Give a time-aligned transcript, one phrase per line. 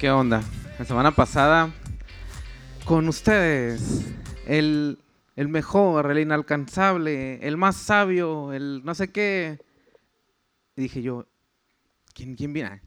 [0.00, 0.42] ¿Qué onda?
[0.78, 1.70] La semana pasada,
[2.86, 4.06] con ustedes,
[4.46, 4.98] el,
[5.36, 9.58] el mejor, el inalcanzable, el más sabio, el no sé qué.
[10.74, 11.26] Y dije yo,
[12.14, 12.80] ¿quién, quién viene?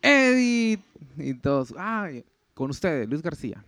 [0.00, 0.78] Eddie.
[1.16, 2.08] Y todos, ah,
[2.54, 3.64] con ustedes, Luis García.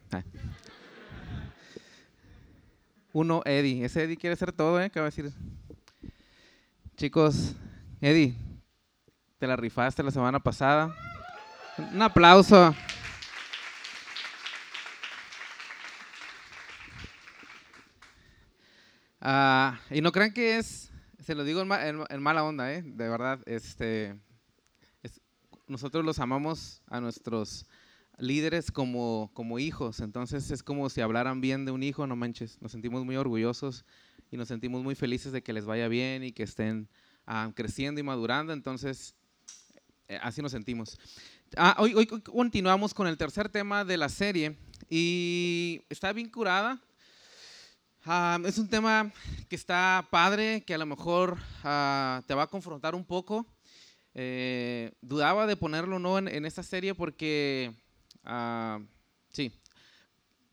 [3.13, 3.85] Uno, Eddie.
[3.85, 4.89] Ese Eddie quiere ser todo, ¿eh?
[4.91, 5.33] ¿Qué va a decir?
[6.97, 7.57] Chicos,
[8.01, 8.37] Eddie,
[9.41, 10.95] te la rifaste la semana pasada.
[11.77, 12.73] Un aplauso.
[19.27, 20.91] Ah, y no crean que es,
[21.25, 22.83] se lo digo en, ma- en- en mala onda, ¿eh?
[22.85, 23.41] de verdad.
[23.47, 24.15] Este,
[25.03, 25.23] es-
[25.67, 27.67] nosotros los amamos a nuestros
[28.19, 32.61] líderes como, como hijos, entonces es como si hablaran bien de un hijo, no manches.
[32.61, 33.87] Nos sentimos muy orgullosos
[34.31, 36.89] y nos sentimos muy felices de que les vaya bien y que estén
[37.27, 39.15] ah, creciendo y madurando, entonces
[40.09, 40.99] eh, así nos sentimos.
[41.57, 44.59] Ah, hoy, hoy continuamos con el tercer tema de la serie
[44.91, 46.79] y está bien curada.
[48.07, 49.11] Ah, es un tema
[49.49, 53.47] que está padre, que a lo mejor ah, te va a confrontar un poco.
[54.13, 57.75] Eh, dudaba de ponerlo no en, en esta serie porque,
[58.23, 58.79] ah,
[59.31, 59.59] sí,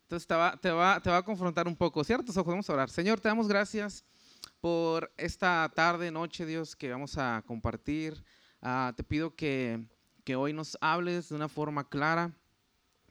[0.04, 2.32] entonces te va, te, va, te va a confrontar un poco, ¿cierto?
[2.32, 2.90] So, Vamos a orar.
[2.90, 4.06] Señor, te damos gracias
[4.62, 8.24] por esta tarde, noche, Dios, que vamos a compartir.
[8.96, 9.90] Te pido que,
[10.24, 12.32] que hoy nos hables de una forma clara.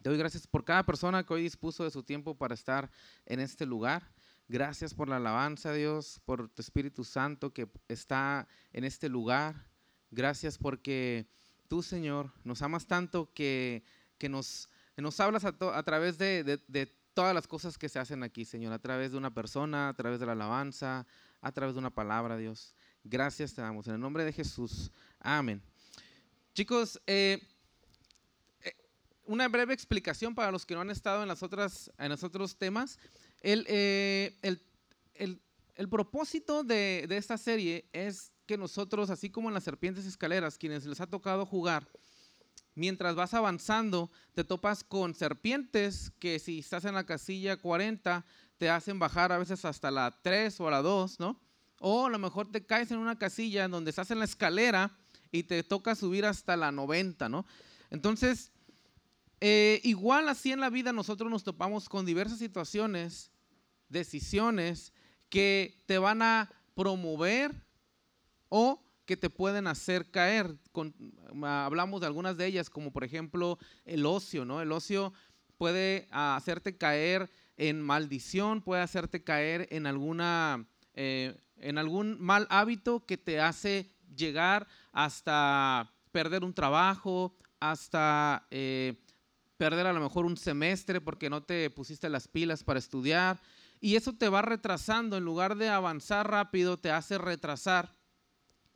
[0.01, 2.91] Te doy gracias por cada persona que hoy dispuso de su tiempo para estar
[3.27, 4.11] en este lugar.
[4.51, 9.69] Gracias por la alabanza, Dios, por tu Espíritu Santo que está en este lugar.
[10.11, 11.29] Gracias porque
[11.69, 13.85] tú, Señor, nos amas tanto que,
[14.19, 15.53] que nos, nos hablas a,
[15.85, 19.19] través de, de- de todas las cosas que se hacen aquí, Señor, a través de
[19.19, 21.07] una persona, a través de la alabanza,
[21.41, 22.75] a través de una palabra, Dios.
[23.05, 23.87] Gracias te damos.
[23.87, 24.91] En el nombre de Jesús.
[25.21, 25.63] Amén.
[26.55, 27.41] Chicos, eh,
[28.63, 28.73] eh,
[29.27, 32.57] una breve explicación para los que no han estado en, las otras, en los otros
[32.57, 32.99] temas.
[33.41, 34.61] El, eh, el-
[35.15, 35.41] el-
[35.77, 40.59] el propósito de, de esta serie es que nosotros, así como en las serpientes escaleras,
[40.59, 41.89] quienes les ha tocado jugar,
[42.75, 48.25] mientras vas avanzando, te topas con serpientes que si estás en la casilla 40,
[48.59, 51.41] te hacen bajar a veces hasta la 3 o a la 2, ¿no?
[51.81, 54.97] O a lo mejor te caes en una casilla donde estás en la escalera
[55.33, 57.47] y te toca subir hasta la 90, ¿no?
[57.91, 58.53] Entonces,
[59.41, 63.31] eh, igual así en la vida nosotros nos topamos con diversas situaciones,
[63.89, 64.93] decisiones
[65.29, 67.55] que te van a promover
[68.49, 70.57] o que te pueden hacer caer.
[71.43, 74.61] Ah, hablamos de algunas de ellas, como por ejemplo el ocio, ¿no?
[74.61, 75.13] El ocio
[75.57, 83.05] puede hacerte caer en maldición, puede hacerte caer en alguna eh, en algún mal hábito
[83.07, 88.95] que te hace llegar hasta perder un trabajo, hasta eh,
[89.61, 93.43] perder a lo mejor un semestre porque no te pusiste las pilas para estudiar.
[93.79, 97.95] Y eso te va retrasando, en lugar de avanzar rápido, te hace retrasar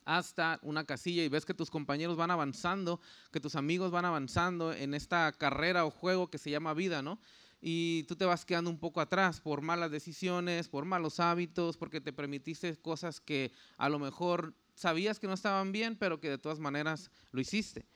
[0.05, 3.00] hasta una casilla y ves que tus compañeros van avanzando,
[3.33, 7.19] que tus amigos van avanzando en esta carrera o juego que se llama vida, ¿no?
[7.62, 12.03] Y tú te vas quedando un poco atrás por malas decisiones, por malos hábitos, porque
[12.03, 16.37] te permitiste cosas que a lo mejor sabías que no estaban bien, pero que de
[16.37, 17.87] todas maneras lo hiciste.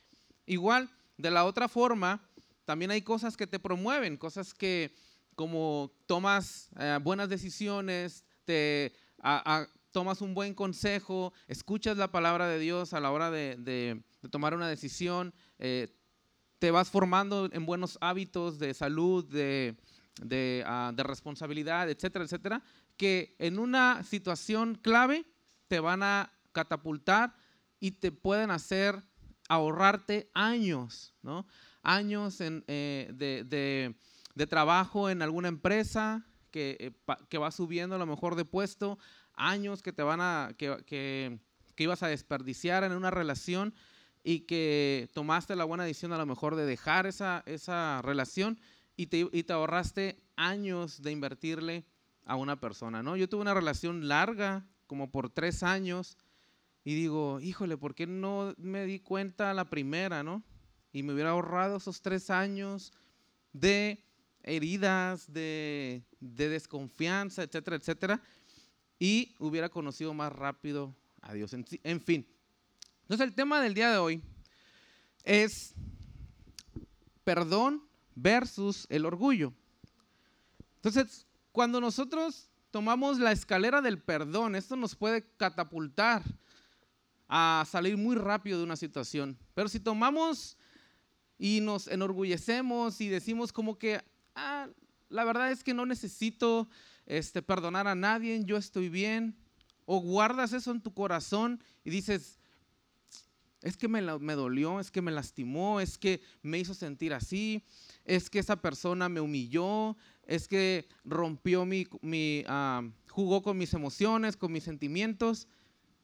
[0.47, 0.89] Igual,
[1.19, 2.28] de la otra forma,
[2.69, 4.95] también hay cosas que te promueven, cosas que
[5.35, 8.93] como tomas eh, buenas decisiones, te
[9.23, 13.57] a- a- tomas un buen consejo, escuchas la palabra de Dios a la hora de,
[13.57, 15.89] de- de tomar una decisión, eh,
[16.59, 19.75] te vas formando en buenos hábitos de salud, de,
[20.23, 22.63] de, ah, de responsabilidad, etcétera, etcétera,
[22.99, 25.25] que en una situación clave
[25.69, 27.35] te van a catapultar
[27.81, 29.03] y te pueden hacer
[29.49, 31.47] ahorrarte años, ¿no?
[31.89, 33.95] Años en, eh, de, de-
[34.35, 38.45] de trabajo en alguna empresa que, eh, pa- que va subiendo a lo mejor de
[38.45, 38.99] puesto,
[39.33, 41.39] años que te van a, que, que-
[41.75, 43.73] que ibas a desperdiciar en una relación
[44.23, 48.61] y que tomaste la buena decisión a lo mejor de dejar esa, esa relación
[48.97, 51.87] y te, y te ahorraste años de invertirle
[52.27, 53.17] a una persona, ¿no?
[53.17, 56.19] Yo tuve una relación larga, como por tres años,
[56.85, 60.43] y digo, híjole, ¿por qué no me di cuenta la primera, no?
[60.93, 62.93] Y me hubiera ahorrado esos tres años
[63.53, 64.03] de
[64.43, 68.23] heridas, de, de desconfianza, etcétera, etcétera,
[68.99, 71.53] y hubiera conocido más rápido a Dios.
[71.53, 72.27] En, en fin,
[73.03, 74.23] entonces el tema del día de hoy
[75.25, 75.75] es
[77.25, 77.83] perdón
[78.15, 79.53] versus el orgullo.
[80.77, 86.23] Entonces, cuando nosotros tomamos la escalera del perdón, esto nos puede catapultar
[87.29, 89.39] a salir muy rápido de una situación.
[89.55, 90.57] Pero si tomamos
[91.39, 94.03] y nos enorgullecemos y decimos como que,
[94.35, 94.69] ah,
[95.09, 96.69] la verdad es que no necesito
[97.07, 99.37] este, perdonar a nadie, yo estoy bien.
[99.87, 102.39] O guardas eso en tu corazón y dices,
[103.63, 107.65] es que me, me, dolió, es que me lastimó, es que me hizo sentir así,
[108.05, 109.97] es que esa persona me humilló,
[110.27, 115.49] es que rompió mi, mi ah, jugó con mis emociones, con mis sentimientos,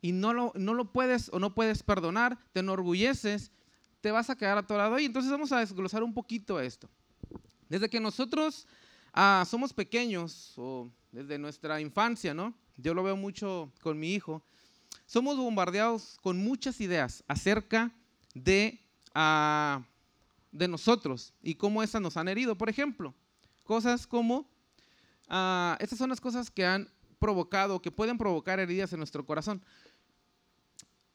[0.01, 3.53] y no lo, no lo puedes o no puedes perdonar, te enorgulleces,
[4.05, 5.07] te vas a quedar atorado ahí.
[5.07, 6.91] Entonces vamos a desglosar un poquito esto.
[7.71, 8.67] Desde que nosotros
[9.15, 12.53] ah, somos pequeños, o desde nuestra infancia, ¿no?
[12.77, 14.43] Yo lo veo mucho con mi hijo,
[15.07, 17.93] somos bombardeados con muchas ideas acerca
[18.35, 18.79] de,
[19.15, 19.81] ah,
[20.53, 22.59] de nosotros y cómo esas nos han herido.
[22.59, 23.15] Por ejemplo,
[23.63, 24.41] cosas como,
[25.31, 29.63] uh, estas son las cosas que han provocado, que pueden provocar heridas en nuestro corazón.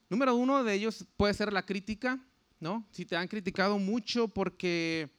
[0.09, 2.19] Número uno de ellos puede ser la crítica,
[2.59, 2.87] ¿no?
[2.91, 5.09] Si te han criticado mucho porque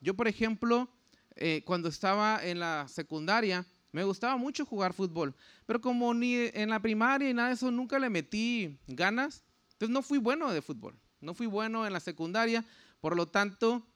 [0.00, 0.88] yo, por ejemplo,
[1.34, 5.34] eh, cuando estaba en la secundaria, me gustaba mucho jugar fútbol,
[5.64, 9.42] pero como ni en la primaria y nada de eso nunca le metí ganas,
[9.72, 10.98] entonces no fui bueno de fútbol.
[11.20, 12.64] No fui bueno en la secundaria,
[13.00, 13.86] por lo tanto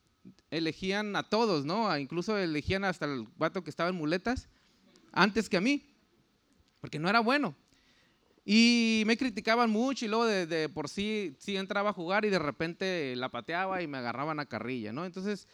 [0.50, 1.96] elegían a todos, ¿no?
[1.99, 4.49] Incluso elegían hasta el vato que estaba en muletas
[5.12, 5.84] antes que a mí,
[6.81, 7.55] porque no era bueno.
[8.44, 12.38] Y me criticaban mucho y luego de, por sí, sí entraba a jugar y de
[12.38, 15.04] repente la pateaba y me agarraban a carrilla, ¿no?
[15.04, 15.46] Entonces,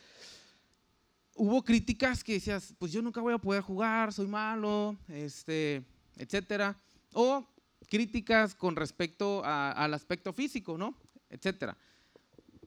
[1.35, 5.83] hubo críticas que decías, pues yo nunca voy a poder jugar, soy malo, este,
[6.17, 6.77] etcétera.
[7.13, 7.47] O
[7.89, 10.97] críticas con respecto al aspecto físico, ¿no?
[11.29, 11.77] Etcétera.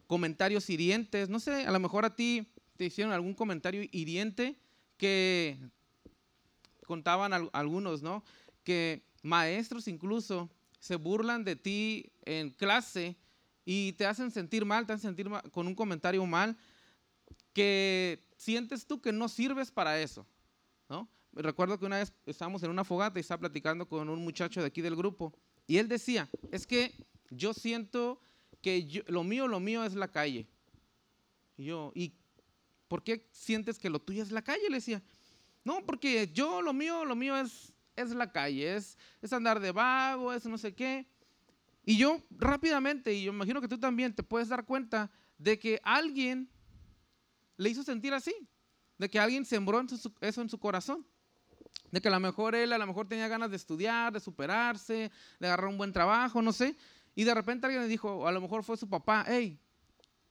[0.06, 4.60] Comentarios hirientes, no sé, a lo mejor a ti te hicieron algún comentario hiriente
[4.98, 5.58] que
[6.86, 8.24] contaban algunos, ¿no?
[8.64, 10.50] Que maestros incluso
[10.80, 13.18] se burlan de ti en clase
[13.66, 16.58] y te hacen sentir mal, te hacen sentir con un comentario mal,
[17.54, 20.26] que sientes tú que no sirves para eso,
[20.88, 21.10] ¿no?
[21.34, 24.68] Recuerdo que una vez estábamos en una fogata y estaba platicando con un muchacho de
[24.68, 25.34] aquí del grupo
[25.68, 26.96] y él decía, es que
[27.30, 28.20] yo siento
[28.62, 30.48] que lo mío, lo mío es la calle.
[31.58, 32.14] Y yo, ¿y
[32.88, 34.70] por qué sientes que lo tuyo es la calle?
[34.70, 35.02] Le decía,
[35.64, 37.72] no, porque yo, lo mío, lo mío es,
[38.08, 41.08] es la calle, es, es andar de vago, es no sé qué.
[41.86, 45.80] Y yo rápidamente, y yo imagino que tú también te puedes dar cuenta de que
[45.84, 46.50] alguien
[47.58, 48.36] le hizo sentir así,
[48.98, 49.82] de que alguien sembró
[50.22, 51.06] eso en su corazón,
[51.92, 55.12] de que a lo mejor él a lo mejor tenía ganas de estudiar, de superarse,
[55.40, 56.76] de agarrar un buen trabajo, no sé,
[57.16, 59.60] y de repente alguien le dijo, a lo mejor fue su papá, hey,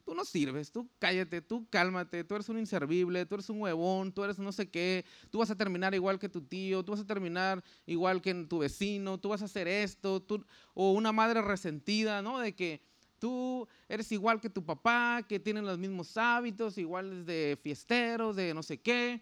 [0.08, 4.10] tú no sirves, tú cállate, tú cálmate, tú eres un inservible, tú eres un huevón,
[4.10, 7.02] tú eres no sé qué, tú vas a terminar igual que tu tío, tú vas
[7.02, 11.42] a terminar igual que tu vecino, tú vas a hacer esto, tú, o una madre
[11.42, 12.38] resentida, ¿no?
[12.38, 12.80] De que
[13.18, 18.54] Tú eres igual que tu papá, que tienen los mismos hábitos, iguales de fiesteros, de
[18.54, 19.20] no sé qué.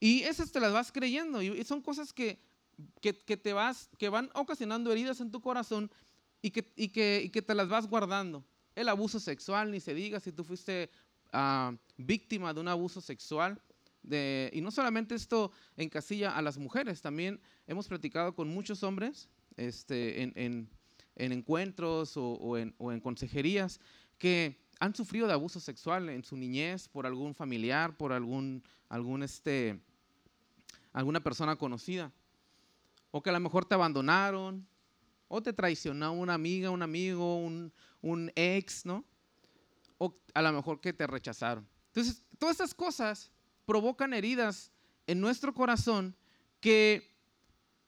[0.00, 1.42] Y esas te las vas creyendo.
[1.42, 2.40] Y son cosas que,
[3.02, 5.90] que, te vas, que van ocasionando heridas en tu corazón
[6.40, 8.42] y que, y que, que te las vas guardando.
[8.76, 10.90] El abuso sexual, ni se diga si tú fuiste
[11.32, 13.60] ah, víctima de un abuso sexual.
[14.08, 20.22] Y no solamente esto encasilla a las mujeres, también hemos platicado con muchos hombres este,
[20.22, 20.70] en, en
[21.16, 23.80] en encuentros o, en, consejerías
[24.18, 29.22] que han sufrido de abuso sexual en su niñez por algún familiar, por algún, algún
[29.22, 29.80] este,
[30.92, 32.12] alguna persona conocida.
[33.10, 34.66] O que a lo mejor te abandonaron,
[35.28, 37.72] o te traicionó una amiga, un amigo, un,
[38.34, 39.04] ex, ¿no?
[39.98, 41.68] O a lo mejor que te rechazaron.
[41.88, 43.32] Entonces, todas estas cosas
[43.64, 44.70] provocan heridas
[45.06, 46.16] en nuestro corazón
[46.60, 47.16] que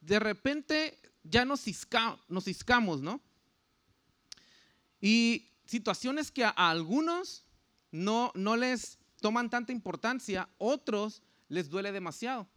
[0.00, 3.20] de repente ya nos, ciscamos, ¿no?
[5.00, 7.44] Y situaciones que a, algunos
[7.90, 12.48] no, no les toman tanta importancia, otros les duele demasiado.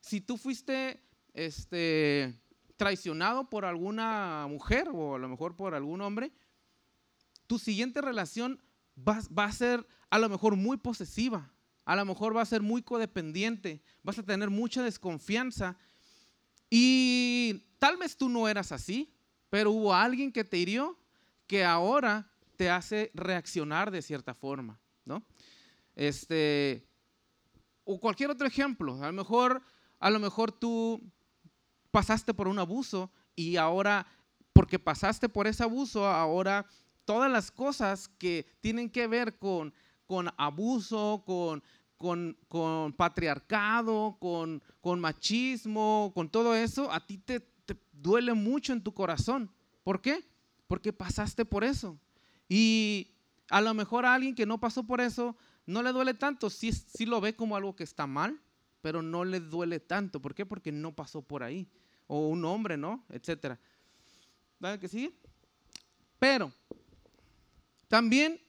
[0.00, 1.02] Si tú fuiste
[1.34, 2.39] este,
[2.80, 6.32] traicionado por alguna mujer o a lo mejor por algún hombre,
[7.46, 8.58] tu siguiente relación
[8.96, 11.52] va, a ser a lo mejor muy posesiva,
[11.84, 15.76] a lo mejor va a ser muy codependiente, vas a tener mucha desconfianza
[16.70, 19.12] y tal vez tú no eras así,
[19.50, 20.98] pero hubo alguien que te hirió
[21.46, 25.22] que ahora te hace reaccionar de cierta forma, ¿no?
[25.94, 26.88] Este,
[27.84, 29.62] o cualquier otro ejemplo, a lo mejor,
[29.98, 31.12] a lo mejor tú
[31.90, 34.06] pasaste por un abuso y ahora,
[34.52, 36.66] porque pasaste por ese abuso, ahora
[37.04, 39.72] todas las cosas que tienen que ver con,
[40.06, 41.62] con abuso, con
[42.00, 47.46] con, patriarcado, con, con, machismo, con todo eso, a ti te,
[47.92, 49.50] duele mucho en tu corazón.
[49.82, 50.24] ¿Por qué?
[50.66, 51.98] Porque pasaste por eso.
[52.48, 53.08] Y
[53.50, 56.72] A lo mejor a alguien que no pasó por eso no le duele tanto, sí
[57.04, 58.40] lo ve como algo que está mal,
[58.80, 60.22] pero no le duele tanto.
[60.22, 60.46] ¿Por qué?
[60.46, 61.68] Porque no pasó por ahí.
[62.12, 63.04] O un hombre, ¿no?
[63.08, 63.56] Etcétera.
[64.58, 65.14] ¿Vale que sí?
[66.18, 66.52] Pero
[67.86, 68.40] también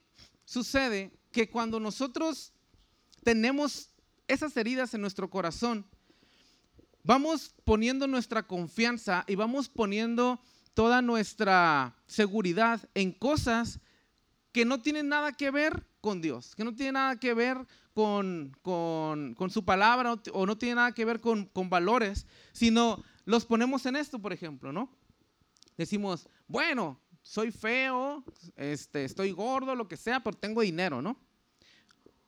[0.44, 2.52] sucede que cuando nosotros
[3.22, 3.90] tenemos
[4.26, 5.86] esas heridas en nuestro corazón,
[7.04, 10.40] vamos poniendo nuestra confianza y vamos poniendo
[10.74, 13.78] toda nuestra seguridad en cosas
[14.50, 17.64] que no tienen nada que ver con Dios, que no tienen nada que ver
[17.94, 18.56] con,
[19.50, 23.96] su palabra o no tienen nada que ver con, con valores, sino los ponemos en
[23.96, 24.90] esto, por ejemplo, ¿no?
[25.76, 28.24] Decimos, bueno, soy feo,
[28.56, 31.16] este, estoy gordo, lo que sea, pero tengo dinero, ¿no?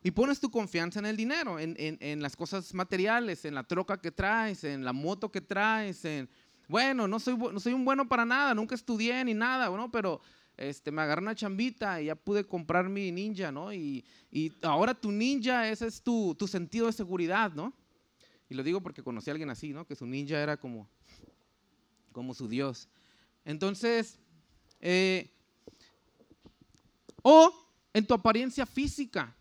[0.03, 4.11] Y pones tu confianza en el dinero, en, las cosas materiales, en la troca que
[4.11, 6.29] traes, en la moto que traes, en,
[6.69, 9.91] bueno, no soy, no soy un bueno para nada, nunca estudié ni nada, ¿no?
[9.91, 10.21] Pero
[10.59, 13.73] este, me agarré una chambita y ya pude comprar mi ninja, ¿no?
[13.73, 14.05] Y,
[14.63, 17.73] ahora tu ninja, ese es tu, tu, sentido de seguridad, ¿no?
[18.49, 19.87] Y lo digo porque conocí a alguien así, ¿no?
[19.87, 20.89] Que su ninja era como,
[22.13, 22.89] como su Dios.
[23.45, 24.19] Entonces,
[24.81, 25.31] eh,
[27.23, 27.53] o
[27.95, 29.35] en tu apariencia física.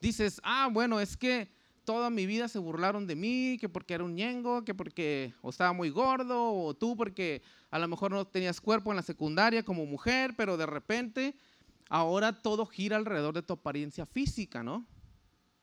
[0.00, 1.48] Dices, ah, bueno, es que
[1.84, 5.50] toda mi vida se burlaron de mí, que porque era un ñengo, que porque o
[5.50, 9.64] estaba muy gordo, o tú porque a lo mejor no tenías cuerpo en la secundaria
[9.64, 11.34] como mujer, pero de repente
[11.88, 14.86] ahora todo gira alrededor de tu apariencia física, ¿no?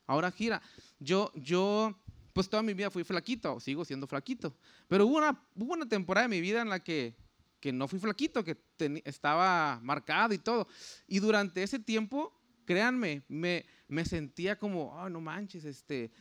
[0.05, 0.61] Ahora gira.
[0.99, 1.95] Yo, yo,
[2.33, 4.55] pues toda mi vida fui flaquito, sigo siendo flaquito,
[4.87, 7.15] pero hubo una, hubo una temporada de mi vida en la que,
[7.59, 8.57] que no fui flaquito, que
[9.05, 10.67] estaba marcado y todo.
[11.07, 12.33] Y durante ese tiempo,
[12.65, 16.11] créanme, me me sentía como, oh, no manches, este,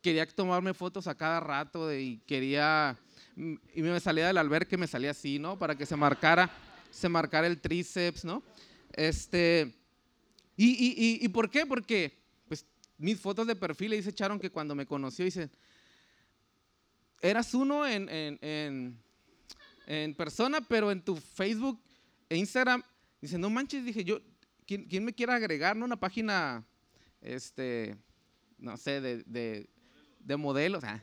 [0.00, 2.96] quería tomarme fotos a cada rato y quería,
[3.36, 5.58] y me salía del albergue, me salía así, ¿no?
[5.58, 6.48] Para que se marcara,
[6.90, 8.42] se marcara el tríceps, ¿no?
[8.92, 9.74] Este,
[10.56, 11.66] y, y, y, por qué?
[11.66, 12.17] Porque,
[12.98, 15.48] mis fotos de perfil ahí se echaron que cuando me conoció, dice,
[17.22, 18.98] eras uno en, en,
[19.86, 21.80] en, persona, pero en tu Facebook
[22.28, 22.82] e Instagram,
[23.20, 24.20] dice, no manches, dije yo,
[24.66, 25.84] ¿quién, quién me quiere agregar, no?
[25.84, 26.66] Una página
[27.20, 27.96] este,
[28.58, 29.68] no sé, de,
[30.18, 30.84] de, modelos.
[30.84, 31.02] Ah.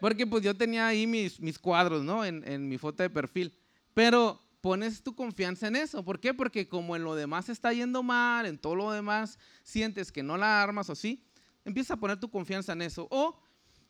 [0.00, 2.24] Porque pues yo tenía ahí mis, mis cuadros, ¿no?
[2.24, 3.52] En, en, mi foto de perfil.
[3.92, 6.04] Pero pones tu confianza en eso.
[6.04, 6.34] ¿Por qué?
[6.34, 10.36] Porque como en lo demás está yendo mal, en todo lo demás sientes que no
[10.36, 11.22] la armas o sí,
[11.64, 13.06] empieza a poner tu confianza en eso.
[13.10, 13.38] O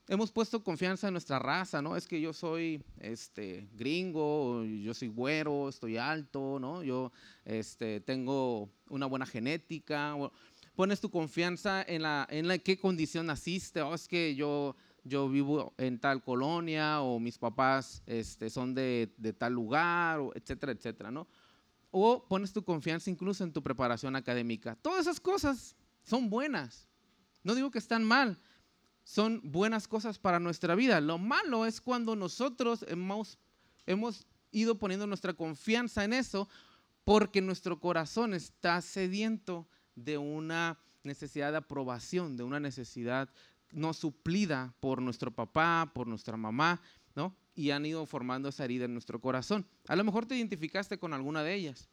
[0.09, 1.97] hemos puesto confianza en nuestra raza, ¿no?
[1.97, 6.83] Es que yo soy este, gringo, yo soy güero, estoy alto, ¿no?
[6.83, 7.13] Yo
[7.45, 10.17] este, tengo una buena genética.
[10.75, 14.75] Pones tu confianza en la, en la qué condición naciste, o oh, es que yo,
[15.05, 20.33] yo vivo en tal colonia, o mis papás este, son de, de tal lugar, o
[20.35, 21.27] etcétera, etcétera, ¿no?
[21.91, 24.77] O pones tu confianza incluso en tu preparación académica.
[24.77, 26.89] Todas esas cosas son buenas.
[27.43, 28.39] No digo que están mal,
[29.05, 31.01] son buenas cosas para nuestra vida.
[31.01, 33.39] Lo malo es cuando nosotros hemos,
[33.87, 36.49] hemos ido poniendo nuestra confianza en eso
[37.05, 43.31] porque nuestro corazón está sediento de una necesidad de aprobación, de una necesidad
[43.73, 46.81] no suplida por nuestro papá, por nuestra mamá,
[47.15, 47.35] ¿no?
[47.55, 49.67] Y han ido formando esa herida en nuestro corazón.
[49.89, 51.89] A lo mejor te identificaste con alguna de ellas,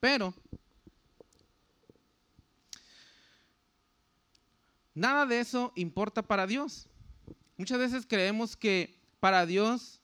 [0.00, 0.34] pero
[4.94, 6.86] Nada de eso importa para Dios.
[7.56, 10.00] Muchas veces creemos que para Dios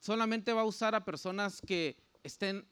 [0.00, 2.66] solamente va a usar a personas que estén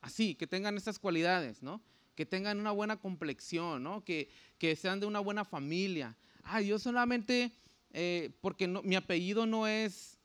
[0.00, 1.80] así, que tengan estas cualidades, ¿no?
[2.16, 4.04] Que tengan una buena complexión, ¿no?
[4.04, 4.28] Que,
[4.76, 6.16] sean de una buena familia.
[6.42, 7.52] Ah, Dios solamente,
[7.92, 10.18] eh, porque mi apellido no es,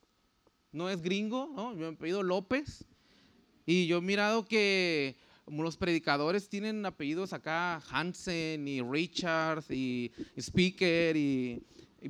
[0.71, 1.73] no es gringo, ¿no?
[1.73, 2.85] Mi apellido López.
[3.65, 5.15] Y yo he mirado que
[5.47, 11.63] los predicadores tienen apellidos acá, Hansen y Richards y Speaker y,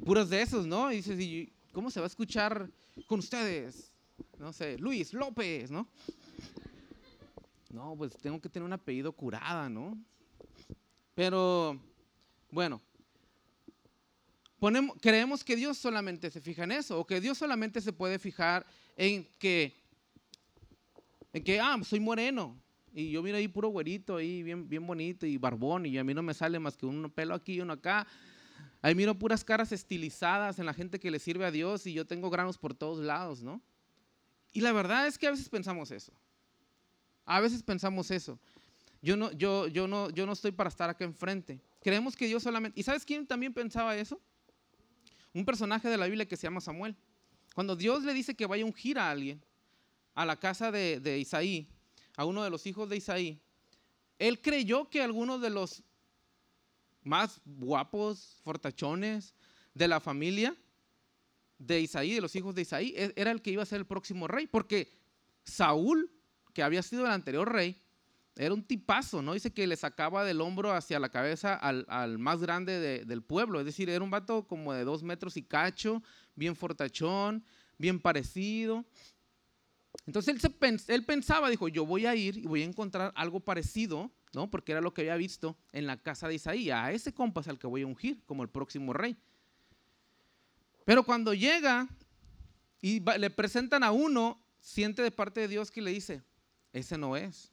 [0.06, 0.92] puros de esos, ¿no?
[0.92, 2.70] Y dices, ¿cómo se va a escuchar
[3.08, 3.92] con ustedes?
[4.40, 5.88] No sé, Luis López, ¿no?
[7.72, 9.98] No, pues tengo que tener un apellido curada, ¿no?
[11.14, 11.80] Pero,
[12.52, 12.82] bueno,
[15.02, 18.66] creemos que Dios solamente se fija en eso, o que Dios solamente se puede fijar
[18.96, 19.76] en que,
[21.34, 22.58] en que, ah, soy moreno,
[22.94, 26.14] y yo miro ahí puro güerito, ahí bien, bien bonito y barbón, y a mí
[26.14, 28.08] no me sale más que un pelo aquí y uno acá.
[28.82, 32.06] Ahí miro puras caras estilizadas en la gente que le sirve a Dios y yo
[32.06, 33.62] tengo granos por todos lados, ¿no?
[34.52, 36.12] Y la verdad es que a veces pensamos eso.
[37.26, 38.40] A veces pensamos eso.
[39.02, 41.62] Yo no, yo, yo no, yo no estoy para estar acá enfrente.
[41.84, 42.80] Creemos que Dios solamente...
[42.80, 44.20] ¿Y sabes quién también pensaba eso?
[45.38, 46.96] Un personaje de la Biblia que se llama Samuel.
[47.54, 49.40] Cuando Dios le dice que vaya a ungir a alguien
[50.16, 51.70] a la casa de, de Isaí,
[52.16, 53.40] a uno de los hijos de Isaí,
[54.18, 55.84] él creyó que algunos de los
[57.04, 59.36] más guapos, fortachones
[59.76, 60.58] de la familia
[61.60, 63.86] de Isaí, de los hijos de Isaí, e, era el que iba a ser el
[63.86, 64.92] próximo rey, porque
[65.44, 66.12] Saúl,
[66.52, 67.80] que había sido el anterior rey,
[68.38, 69.34] era un tipazo, ¿no?
[69.34, 73.66] Dice que le sacaba del hombro hacia la cabeza al, más grande del pueblo, es
[73.66, 76.04] decir, era un vato como de dos metros y cacho,
[76.36, 77.44] bien fortachón,
[77.78, 78.86] bien parecido.
[80.06, 84.12] Entonces él, él pensaba, dijo, yo voy a ir y voy a encontrar algo parecido,
[84.34, 84.50] ¿no?
[84.50, 87.58] Porque era lo que había visto en la casa de Isaí, a ese compa al
[87.58, 89.18] que voy a ungir como el próximo rey.
[90.86, 91.88] Pero cuando llega
[92.82, 96.22] y le presentan a uno, siente de parte de Dios que le dice,
[96.72, 97.52] ese no es.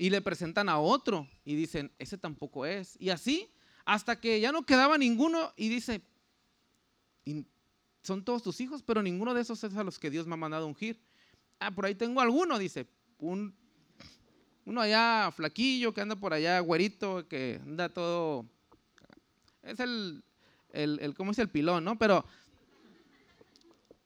[0.00, 2.96] Y le presentan a otro y dicen, ese tampoco es.
[2.98, 3.52] Y así,
[3.84, 6.00] hasta que ya no quedaba ninguno y dice,
[8.02, 10.38] son todos tus hijos, pero ninguno de esos es a los que Dios me ha
[10.38, 10.98] mandado ungir.
[11.58, 12.86] Ah, por ahí tengo alguno, dice,
[13.18, 13.54] un,
[14.64, 18.46] uno allá flaquillo que anda por allá, güerito, que anda todo...
[19.62, 20.24] Es el,
[20.72, 21.98] el, el ¿cómo es el pilón, no?
[21.98, 22.24] Pero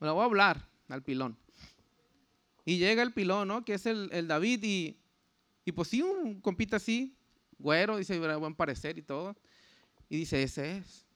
[0.01, 1.37] me lo voy a hablar al pilón.
[2.65, 3.65] Y llega el pilón, ¿no?
[3.65, 4.97] Que es el, David y,
[5.65, 7.17] y, pues sí, un compita así,
[7.59, 9.37] güero, dice, buen parecer y todo.
[10.09, 11.07] Y dice, ese es.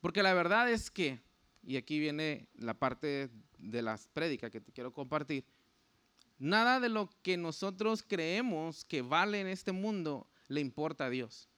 [0.00, 1.20] Porque la verdad es que,
[1.62, 5.44] y aquí viene la parte de las prédicas que te quiero compartir,
[6.38, 11.48] nada de lo que nosotros creemos que vale en este mundo le importa a Dios.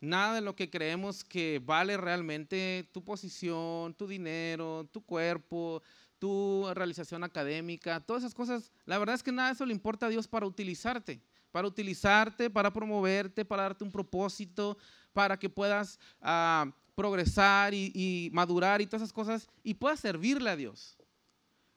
[0.00, 5.80] Nada de lo que creemos que vale realmente tu posición, tu dinero, tu cuerpo,
[6.22, 10.06] tu realización académica, todas esas cosas, la verdad es que nada de eso le importa
[10.06, 14.78] a Dios para utilizarte, para utilizarte, para promoverte, para darte un propósito,
[15.12, 20.48] para que puedas ah, progresar y, y madurar y todas esas cosas y puedas servirle
[20.48, 20.96] a Dios.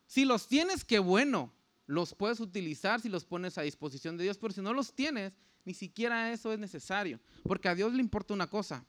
[0.05, 1.51] Si los tienes, qué bueno,
[1.87, 5.33] los puedes utilizar si los pones a disposición de Dios, pero si no los tienes,
[5.63, 8.85] ni siquiera eso es necesario, porque a Dios le importa una cosa,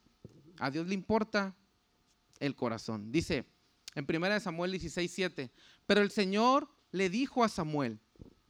[0.58, 1.56] a Dios le importa
[2.40, 3.10] el corazón.
[3.10, 3.55] Dice
[3.96, 5.50] en 1 Samuel 16, 7,
[5.86, 7.98] pero el Señor le dijo a Samuel,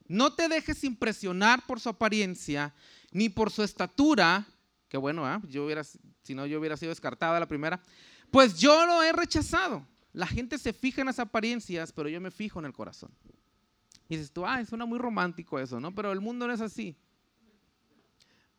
[0.08, 2.74] no te dejes impresionar por su apariencia,
[3.12, 4.46] ni por su estatura,
[4.88, 5.40] que bueno, ¿ah?
[5.48, 7.80] yo hubiera, si no yo hubiera sido descartada la primera,
[8.30, 9.86] pues yo lo he rechazado.
[10.12, 13.10] La gente se fija en las apariencias, pero yo me fijo en el corazón.
[14.08, 15.94] Y dices tú, ah, suena muy romántico eso, ¿no?
[15.94, 16.96] Pero el mundo no es así.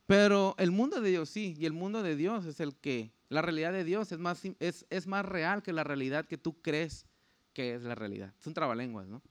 [0.06, 3.42] Pero el mundo de Dios sí, y el mundo de Dios es el que, la
[3.42, 7.06] realidad de Dios es más, es, es más real que la realidad que tú crees
[7.54, 8.34] que es la realidad.
[8.40, 9.22] Es un trabalenguas, ¿no?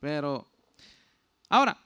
[0.00, 0.50] Pero,
[1.48, 1.78] ahora,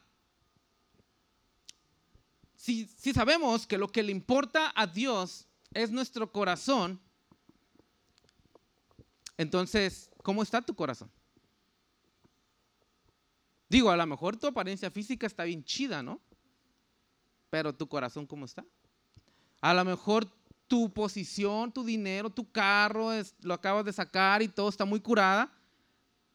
[2.56, 7.00] si, si sabemos que lo que le importa a Dios es nuestro corazón,
[9.36, 11.10] entonces, ¿cómo está tu corazón?
[13.68, 16.20] Digo, a lo mejor tu apariencia física está bien chida, ¿no?
[17.54, 18.66] pero tu corazón cómo está.
[19.60, 20.26] A lo mejor
[20.66, 25.52] tu posición, tu dinero, tu carro, lo acabas de sacar y todo está muy curada,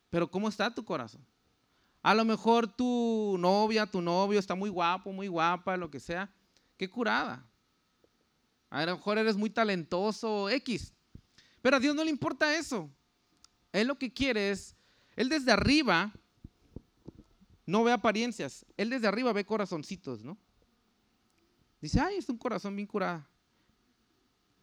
[0.10, 1.26] pero ¿cómo está tu corazón?
[2.02, 6.34] A lo mejor tu novia, tu novio está muy guapo, muy guapa, lo que sea.
[6.78, 7.46] Qué curada.
[8.70, 10.94] A lo mejor eres muy talentoso, X.
[11.62, 12.90] Pero a Dios no le importa eso.
[13.74, 14.76] Él lo que quiere es,
[15.16, 16.14] Él desde arriba
[17.66, 20.38] no ve apariencias, Él desde arriba ve corazoncitos, ¿no?
[21.82, 23.26] Dice, ay, es un corazón bien curado.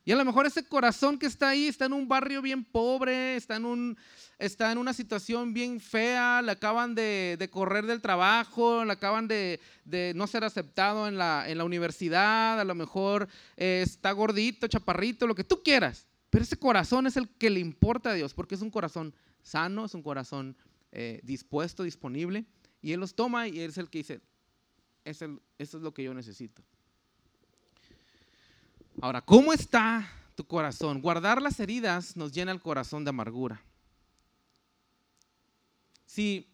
[0.06, 3.34] Y a lo mejor ese corazón que está ahí está en un barrio bien pobre,
[3.34, 3.98] está en, un,
[4.38, 9.58] está en una situación bien fea, le acaban de, correr del trabajo, le acaban de,
[10.14, 15.26] no ser aceptado en la, en la, universidad, a lo mejor eh, está gordito, chaparrito,
[15.26, 16.06] lo que tú quieras.
[16.30, 19.86] Pero ese corazón es el que le importa a Dios, porque es un corazón sano,
[19.86, 20.56] es un corazón
[20.92, 22.44] eh, dispuesto, disponible.
[22.80, 24.20] Y Él los toma y Él es el que dice,
[25.02, 26.62] eso es lo que yo necesito.
[29.00, 31.02] Ahora, ¿cómo está tu corazón?
[31.02, 33.60] Guardar las heridas nos llena el corazón de amargura.
[36.06, 36.48] Si,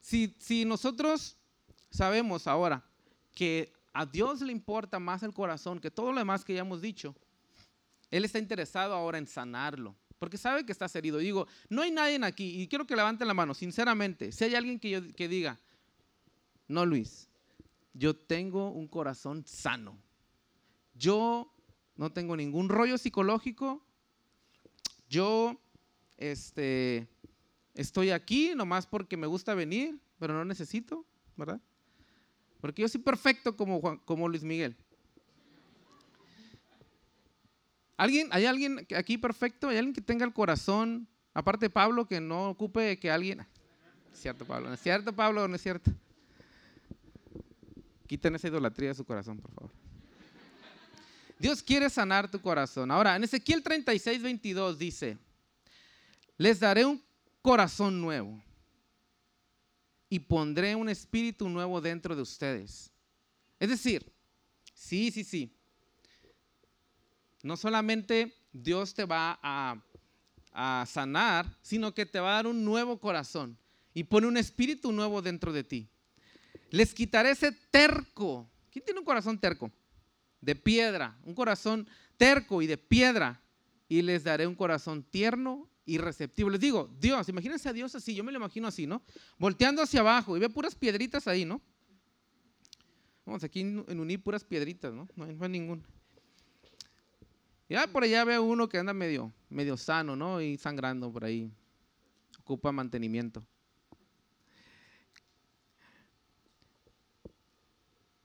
[0.00, 1.36] si, si nosotros
[1.90, 2.82] sabemos ahora
[3.34, 6.80] que a Dios le importa más el corazón que todo lo demás que ya hemos
[6.80, 7.14] dicho,
[8.10, 11.18] Él está interesado ahora en sanarlo, porque sabe que estás herido.
[11.18, 14.80] Digo, no hay nadie aquí, y quiero que levanten la mano, sinceramente, si hay alguien
[14.80, 15.60] que, que diga,
[16.66, 17.28] no Luis,
[17.92, 19.98] yo tengo un corazón sano
[21.00, 21.50] yo
[21.96, 23.82] no tengo ningún rollo psicológico,
[25.08, 25.58] yo
[26.18, 27.08] este,
[27.74, 31.04] estoy aquí nomás porque me gusta venir, pero no necesito,
[31.36, 31.60] ¿verdad?
[32.60, 34.76] Porque yo soy perfecto como, como Luis Miguel.
[37.96, 39.68] ¿Alguien, ¿Hay alguien aquí perfecto?
[39.68, 43.40] ¿Hay alguien que tenga el corazón, aparte de Pablo, que no ocupe que alguien...
[44.12, 45.90] Es cierto, Pablo, no es cierto, Pablo, no es cierto.
[48.06, 49.79] Quiten esa idolatría de su corazón, por favor.
[51.40, 52.90] Dios quiere sanar tu corazón.
[52.90, 55.16] Ahora, en Ezequiel 36, 22 dice,
[56.36, 57.02] les daré un
[57.40, 58.38] corazón nuevo
[60.10, 62.90] y pondré un espíritu nuevo dentro de ustedes.
[63.58, 64.12] Es decir,
[64.74, 65.56] sí, sí, sí.
[67.42, 69.82] No solamente Dios te va a,
[70.52, 73.56] a sanar, sino que te va a dar un nuevo corazón
[73.94, 75.88] y pone un espíritu nuevo dentro de ti.
[76.68, 78.46] Les quitaré ese terco.
[78.70, 79.72] ¿Quién tiene un corazón terco?
[80.40, 83.40] De piedra, un corazón terco y de piedra.
[83.88, 86.50] Y les daré un corazón tierno y receptivo.
[86.50, 89.02] Les digo, Dios, imagínense a Dios así, yo me lo imagino así, ¿no?
[89.38, 91.60] Volteando hacia abajo y ve puras piedritas ahí, ¿no?
[93.26, 95.08] Vamos, aquí en Uní puras piedritas, ¿no?
[95.16, 95.82] No hay, no hay.
[97.68, 100.40] Ya por allá veo uno que anda medio, medio sano, ¿no?
[100.40, 101.52] Y sangrando por ahí.
[102.40, 103.44] Ocupa mantenimiento.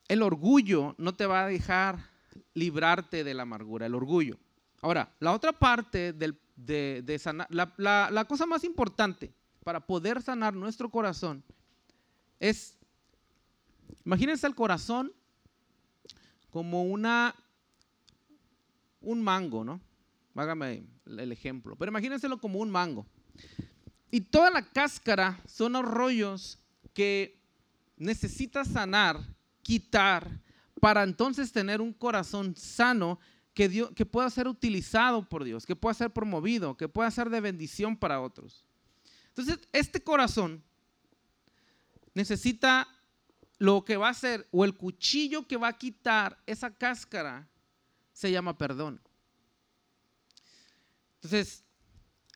[0.07, 2.09] El orgullo no te va a dejar
[2.53, 4.37] librarte de la amargura, el orgullo.
[4.81, 10.89] Ahora, la otra parte de, sanar, la, la cosa más importante para poder sanar nuestro
[10.89, 11.43] corazón
[12.39, 12.77] es,
[14.05, 15.11] imagínense el corazón
[16.51, 17.35] como una,
[19.01, 19.81] un mango, ¿no?
[20.35, 23.05] Hágame el ejemplo, pero imagínenselo como un mango.
[24.11, 26.59] Y toda la cáscara son los rollos
[26.93, 27.41] que
[27.97, 29.19] necesita sanar
[29.65, 30.39] quitar
[30.79, 33.19] para entonces tener un corazón sano
[33.55, 37.41] que, que pueda ser utilizado por Dios, que pueda ser promovido, que pueda ser de
[37.41, 38.63] bendición para otros.
[39.29, 40.63] Entonces, este corazón
[42.13, 42.87] necesita
[43.57, 47.47] lo que va a ser, o el cuchillo que va a quitar esa cáscara,
[48.13, 49.01] se llama perdón.
[51.15, 51.63] Entonces,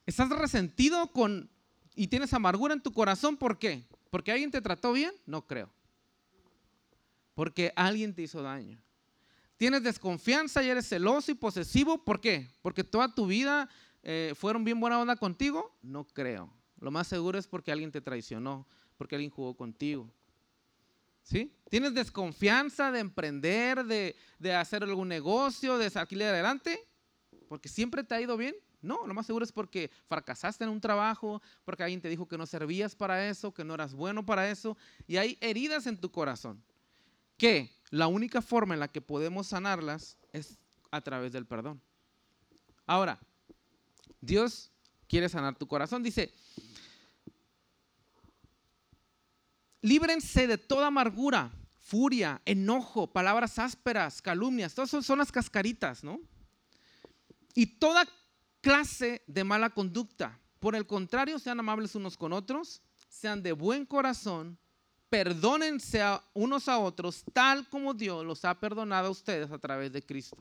[0.07, 1.51] ¿estás resentido con
[1.93, 3.37] y tienes amargura en tu corazón?
[3.37, 3.87] ¿Por qué?
[4.09, 5.13] ¿Porque alguien te trató bien?
[5.27, 5.69] No creo
[7.39, 8.77] porque alguien te hizo daño.
[9.55, 12.49] Tienes desconfianza y eres celoso y posesivo, ¿por qué?
[12.61, 13.69] Porque toda tu vida
[14.03, 16.51] eh, fueron bien buena onda contigo, no creo.
[16.81, 20.11] Lo más seguro es porque alguien te traicionó, porque alguien jugó contigo.
[21.23, 21.55] ¿Sí?
[21.69, 26.77] ¿Tienes desconfianza de emprender, de, de hacer algún negocio, de salir adelante?
[27.47, 28.53] Porque siempre te ha ido bien.
[28.81, 32.37] No, lo más seguro es porque fracasaste en un trabajo, porque alguien te dijo que
[32.37, 34.75] no servías para eso, que no eras bueno para eso,
[35.07, 36.61] y hay heridas en tu corazón
[37.39, 40.59] que la única forma en la que podemos sanarlas es
[40.91, 41.81] a través del perdón.
[42.85, 43.17] Ahora,
[44.21, 44.71] Dios
[45.07, 46.03] quiere sanar tu corazón.
[46.03, 46.31] Dice,
[49.81, 54.75] líbrense de toda amargura, furia, enojo, palabras ásperas, calumnias.
[54.75, 56.19] Todas son, son las cascaritas, ¿no?
[57.55, 58.07] Y toda
[58.61, 60.39] clase de mala conducta.
[60.59, 64.59] Por el contrario, sean amables unos con otros, sean de buen corazón,
[65.09, 69.91] perdónense a unos a otros tal como Dios los ha perdonado a ustedes a través
[69.91, 70.37] de Cristo.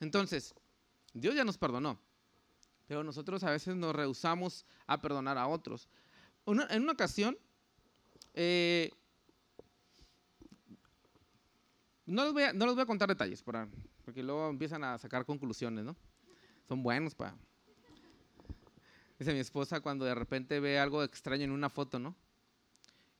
[0.00, 0.54] Entonces,
[1.12, 1.98] Dios ya nos perdonó,
[2.86, 5.88] pero nosotros a veces nos rehusamos a perdonar a otros.
[6.46, 7.38] en una ocasión,
[8.34, 8.90] eh,
[12.06, 15.24] no, les voy a, no, les voy a, contar detalles, porque luego empiezan a sacar
[15.24, 15.96] conclusiones, ¿no?
[16.68, 17.36] Son buenos para...
[19.18, 22.16] Dice mi esposa cuando de repente ve algo extraño en una foto, ¿no?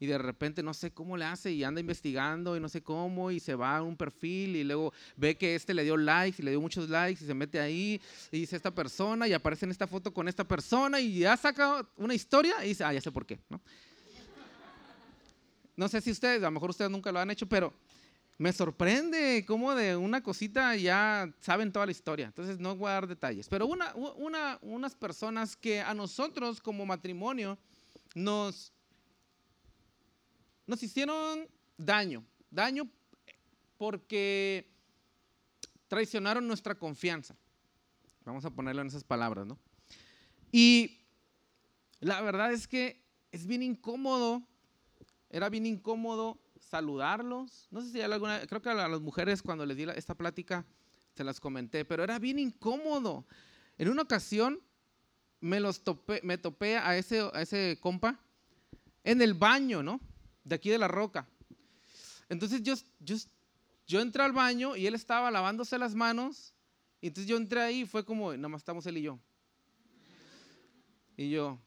[0.00, 3.30] Y de repente no sé cómo le hace y anda investigando y no sé cómo
[3.30, 6.44] y se va a un perfil y luego ve que este le dio likes y
[6.44, 8.00] le dio muchos likes y se mete ahí
[8.32, 11.86] y dice esta persona y aparece en esta foto con esta persona y ya saca
[11.98, 13.38] una historia y dice, ah, ya sé por qué.
[13.50, 13.60] ¿no?
[15.76, 17.74] no sé si ustedes, a lo mejor ustedes nunca lo han hecho, pero
[18.38, 22.24] me sorprende cómo de una cosita ya saben toda la historia.
[22.24, 23.48] Entonces no voy a dar detalles.
[23.50, 27.58] Pero una, una, unas personas que a nosotros como matrimonio
[28.14, 28.72] nos
[30.70, 32.88] nos hicieron daño, daño
[33.76, 34.72] porque
[35.88, 37.35] traicionaron nuestra confianza.
[38.24, 39.59] Vamos a ponerlo en esas palabras, ¿no?
[40.52, 41.00] Y
[41.98, 43.02] la verdad es que
[43.33, 44.46] es bien incómodo,
[45.28, 47.66] era bien incómodo saludarlos.
[47.72, 50.64] No sé si hay alguna, creo que a las mujeres cuando les di esta plática
[51.16, 53.26] se las comenté, pero era bien incómodo.
[53.76, 54.61] En una ocasión
[55.40, 58.20] me los topé, me topé a ese, a ese compa
[59.02, 60.00] en el baño, ¿no?
[60.44, 61.29] De aquí de la roca.
[62.29, 63.16] Entonces yo, yo,
[63.87, 66.55] yo entré al baño y él estaba lavándose las manos.
[67.03, 69.18] Entonces yo entré ahí y fue como, nada más estamos él y yo.
[71.16, 71.59] Y yo.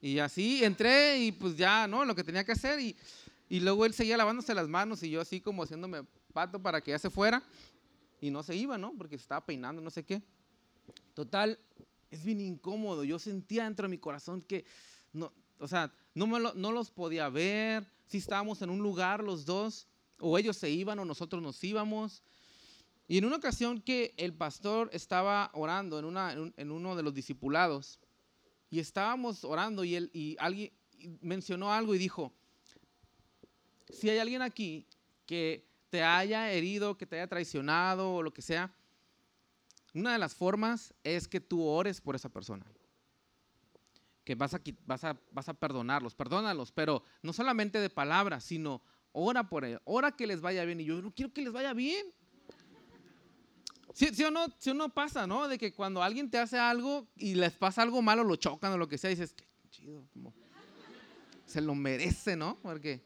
[0.00, 2.04] Y así entré y pues ya, ¿no?
[2.04, 2.78] Lo que tenía que hacer.
[2.80, 2.96] Y,
[3.48, 6.92] y luego él seguía lavándose las manos y yo así como haciéndome pato para que
[6.92, 7.42] ya se fuera.
[8.20, 8.94] Y no se iba, ¿no?
[8.96, 10.22] Porque se estaba peinando, no sé qué.
[11.14, 11.58] Total,
[12.10, 13.04] es bien incómodo.
[13.04, 14.64] Yo sentía dentro de mi corazón que,
[15.12, 19.86] no, o sea, no, los podía ver, si estábamos en un lugar los dos,
[20.20, 22.22] o ellos se iban o nosotros nos íbamos.
[23.06, 27.98] Y en una ocasión que el pastor estaba orando en, uno de los discipulados,
[28.70, 30.72] y estábamos orando y alguien
[31.20, 32.32] mencionó algo y dijo,
[33.88, 34.86] si hay alguien aquí
[35.26, 38.74] que te haya herido, que te haya traicionado o lo que sea,
[39.94, 42.66] una de las formas es que tú ores por esa persona.
[44.28, 48.82] Que vas a, vas a, vas a perdonarlos, perdónalos, pero no solamente de palabras, sino
[49.12, 50.82] ora por ellos, ora que les vaya bien.
[50.82, 52.04] Y yo no quiero que les vaya bien.
[53.94, 55.48] Si o no, si uno pasa, ¿no?
[55.48, 58.76] De que cuando alguien te hace algo y les pasa algo malo, lo chocan o
[58.76, 60.04] lo que sea, dices, qué chido,
[61.46, 62.58] se lo merece, ¿no?
[62.60, 63.02] Porque,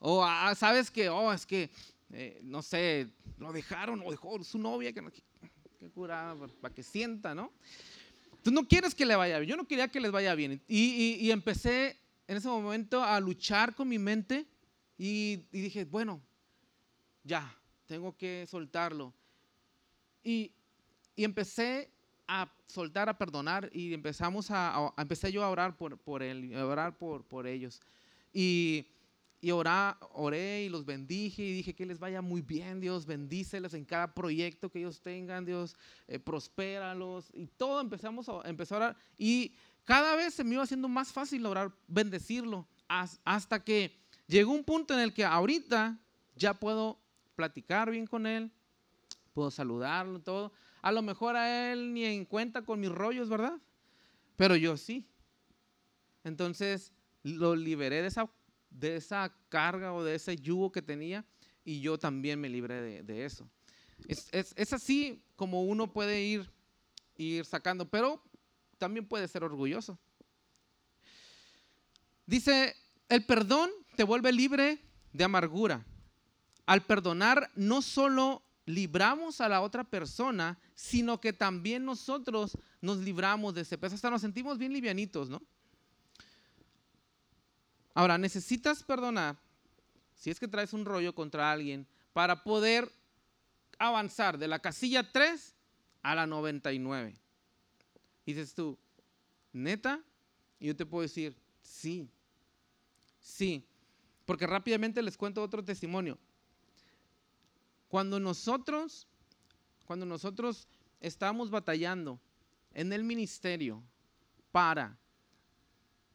[0.00, 1.70] o ah, sabes que, oh, es que,
[2.10, 5.00] eh, no sé, lo dejaron o dejó su novia, que,
[5.78, 7.52] que curada, para que sienta, ¿no?
[8.44, 10.62] Tú no quieres que le vaya bien, yo no quería que les vaya bien.
[10.68, 14.46] Y, y, empecé en ese momento a luchar con mi mente
[14.98, 16.20] y, y dije, bueno,
[17.22, 19.14] ya, tengo que soltarlo.
[20.22, 20.52] Y,
[21.16, 21.90] y, empecé
[22.28, 26.54] a soltar, a perdonar y empezamos a, a, empecé yo a orar por, por él,
[26.54, 27.80] a orar por, por ellos.
[28.30, 28.86] Y,
[29.44, 33.84] y oré y los bendije y dije que les vaya muy bien, Dios, bendíceles en
[33.84, 35.76] cada proyecto que ellos tengan, Dios,
[36.08, 37.28] eh, prospéralos.
[37.34, 38.96] Y todo empezamos a, empezar a orar.
[39.18, 39.54] Y
[39.84, 43.94] cada vez se me iba haciendo más fácil orar, bendecirlo, hasta que
[44.26, 46.00] llegó un punto en el que ahorita
[46.36, 46.98] ya puedo
[47.36, 48.50] platicar bien con él,
[49.34, 50.52] puedo saludarlo, todo.
[50.80, 53.58] A lo mejor a él ni en cuenta con mis rollos, ¿verdad?
[54.36, 55.06] Pero yo sí.
[56.22, 58.30] Entonces lo liberé de esa,
[58.74, 61.24] de esa carga o de ese yugo que tenía
[61.64, 63.48] y yo también me libré de, eso.
[64.06, 66.50] Es, es, así como uno puede ir,
[67.16, 68.22] ir sacando, pero
[68.76, 69.98] también puede ser orgulloso.
[72.26, 72.74] Dice,
[73.08, 74.78] el perdón te vuelve libre
[75.12, 75.86] de amargura.
[76.66, 83.54] Al perdonar no solo libramos a la otra persona, sino que también nosotros nos libramos
[83.54, 83.94] de ese peso.
[83.94, 85.42] Hasta nos sentimos bien livianitos, ¿no?
[87.94, 89.36] Ahora, necesitas perdonar
[90.14, 92.90] si es que traes un rollo contra alguien para poder
[93.78, 95.54] avanzar de la casilla 3
[96.02, 97.14] a la 99.
[98.26, 98.78] Y dices tú,
[99.52, 100.00] neta,
[100.58, 102.08] y yo te puedo decir, sí,
[103.20, 103.64] sí,
[104.24, 106.18] porque rápidamente les cuento otro testimonio.
[107.88, 109.06] Cuando nosotros,
[109.86, 110.66] cuando nosotros
[111.00, 112.18] estamos batallando
[112.72, 113.82] en el ministerio
[114.50, 114.96] para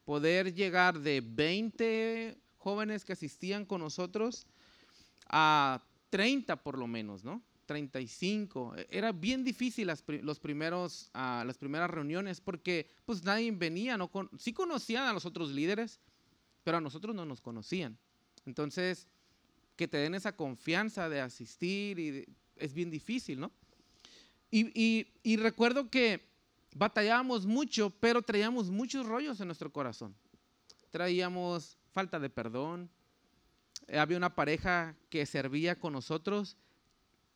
[0.09, 4.47] poder llegar de 20 jóvenes que asistían con nosotros
[5.27, 7.43] a 30 por lo menos, ¿no?
[7.67, 8.73] 35.
[8.89, 14.09] Era bien difícil las, los primeros, uh, las primeras reuniones porque pues nadie venía, no
[14.39, 15.99] sí conocían a los otros líderes,
[16.63, 17.95] pero a nosotros no nos conocían.
[18.47, 19.07] Entonces,
[19.75, 23.51] que te den esa confianza de asistir y es bien difícil, ¿no?
[24.49, 26.28] Y, recuerdo que
[26.75, 30.15] batallábamos mucho, pero traíamos muchos rollos en nuestro corazón.
[30.91, 32.89] Traíamos falta de perdón.
[33.93, 36.57] había una pareja que servía con nosotros,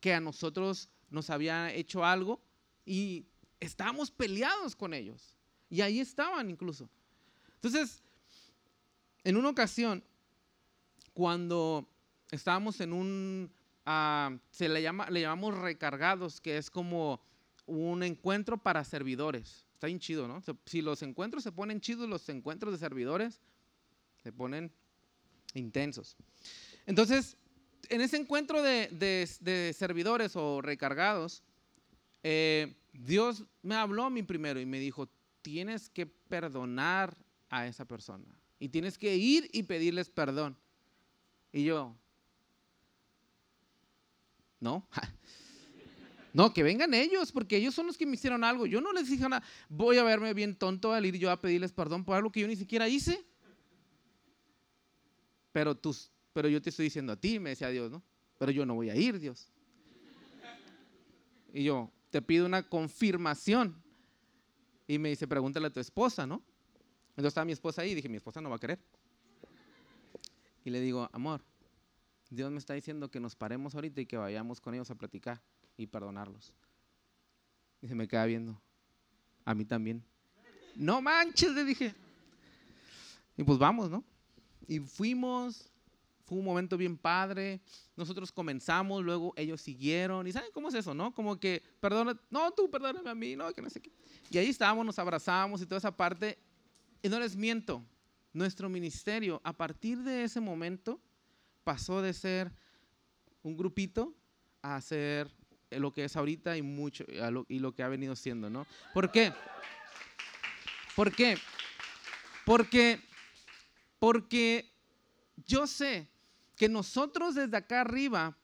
[0.00, 2.40] que a nosotros nos había hecho algo
[2.84, 3.26] y
[3.60, 5.36] estábamos peleados con ellos.
[5.70, 6.88] Y ahí estaban incluso.
[7.54, 8.02] Entonces,
[9.24, 10.04] en una ocasión,
[11.14, 11.88] cuando
[12.30, 13.50] estábamos en un,
[13.86, 17.20] ah, se le, llama, le llamamos recargados, que es como
[17.66, 19.66] un encuentro para servidores.
[19.74, 20.42] Está bien chido, ¿no?
[20.66, 23.40] Si los encuentros se ponen chidos, los encuentros de servidores
[24.22, 24.72] se ponen
[25.54, 26.16] intensos.
[26.86, 27.36] Entonces,
[27.88, 31.42] en ese encuentro de, servidores o recargados,
[32.22, 35.08] eh, Dios me habló a mí primero y me dijo,
[35.42, 37.16] tienes que perdonar
[37.50, 38.24] a esa persona.
[38.58, 40.56] Y tienes que ir y pedirles perdón.
[41.52, 41.94] Y yo,
[44.60, 44.88] no.
[46.34, 48.66] No, que vengan ellos, porque ellos son los que me hicieron algo.
[48.66, 49.44] Yo no les dije nada.
[49.68, 52.48] Voy a verme bien tonto al ir yo a pedirles perdón por algo que yo
[52.48, 53.24] ni siquiera hice.
[55.52, 55.96] Pero, tú,
[56.32, 58.02] pero yo te estoy diciendo a ti, me decía Dios, ¿no?
[58.36, 59.52] Pero yo no voy a ir, Dios.
[61.52, 63.80] Y yo, te pido una confirmación.
[64.88, 66.42] Y me dice, pregúntale a tu esposa, ¿no?
[67.10, 68.80] Entonces estaba mi esposa ahí y dije, mi esposa no va a querer.
[70.64, 71.44] Y le digo, amor,
[72.30, 75.40] Dios me está diciendo que nos paremos ahorita y que vayamos con ellos a platicar
[75.76, 76.52] y perdonarlos.
[77.80, 78.60] Y se me queda viendo.
[79.44, 80.02] A mí también.
[80.74, 81.94] No manches, le dije.
[83.36, 84.02] Y pues vamos, ¿no?
[84.66, 85.70] Y fuimos,
[86.24, 87.60] fue un momento bien padre.
[87.96, 90.26] Nosotros comenzamos, luego ellos siguieron.
[90.26, 91.14] ¿Y saben cómo es eso, no?
[91.14, 93.92] Como que, perdona, no, tú perdóname a mí, no, que no sé qué.
[94.30, 96.38] Y ahí estábamos, nos abrazamos y toda esa parte.
[97.02, 97.84] Y no les miento,
[98.32, 101.00] nuestro ministerio a partir de ese momento
[101.64, 102.52] pasó de ser
[103.42, 104.14] un grupito
[104.62, 105.30] a ser
[105.70, 107.04] lo que es ahorita y mucho
[107.48, 108.66] y lo que ha venido siendo, ¿no?
[108.92, 109.32] ¿Por qué?
[110.94, 111.36] ¿Por qué?
[112.44, 113.00] Porque
[113.98, 114.70] porque
[115.46, 116.08] yo sé
[116.56, 118.36] que nosotros desde acá arriba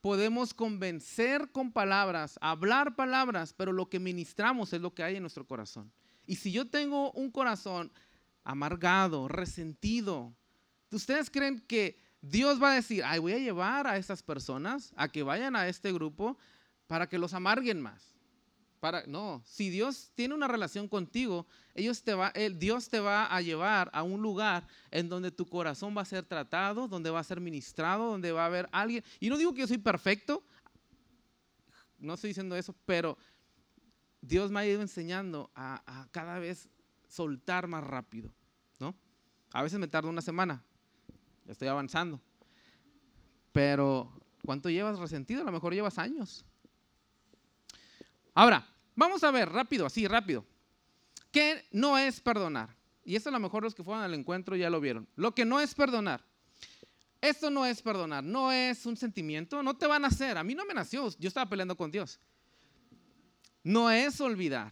[0.00, 5.22] podemos convencer con palabras, hablar palabras, pero lo que ministramos es lo que hay en
[5.22, 5.92] nuestro corazón.
[6.24, 7.90] Y si yo tengo un corazón
[8.44, 10.32] amargado, resentido,
[10.90, 15.08] ¿ustedes creen que Dios va a decir, ay, voy a llevar a estas personas a
[15.08, 16.36] que vayan a este grupo
[16.86, 18.14] para que los amarguen más?
[18.80, 24.02] Para, no, si Dios tiene una relación contigo, va, Dios te va a llevar a
[24.02, 28.10] un lugar en donde tu corazón va a ser tratado, donde va a ser ministrado,
[28.10, 29.02] donde va a haber alguien.
[29.18, 30.44] Y no digo que yo soy perfecto,
[31.98, 33.18] no estoy diciendo eso, pero
[34.20, 36.68] Dios me ha ido enseñando a, a cada vez
[37.08, 38.32] soltar más rápido,
[38.78, 38.94] ¿no?
[39.52, 40.62] A veces me tarda una semana,
[41.52, 42.20] estoy avanzando,
[43.52, 44.12] pero
[44.44, 45.42] ¿cuánto llevas resentido?
[45.42, 46.44] A lo mejor llevas años.
[48.34, 50.44] Ahora, vamos a ver rápido, así rápido.
[51.32, 52.76] ¿Qué no es perdonar?
[53.04, 55.08] Y esto a lo mejor los que fueron al encuentro ya lo vieron.
[55.16, 56.22] Lo que no es perdonar.
[57.20, 60.38] Esto no es perdonar, no es un sentimiento, no te van a hacer.
[60.38, 62.20] A mí no me nació, yo estaba peleando con Dios.
[63.64, 64.70] No es olvidar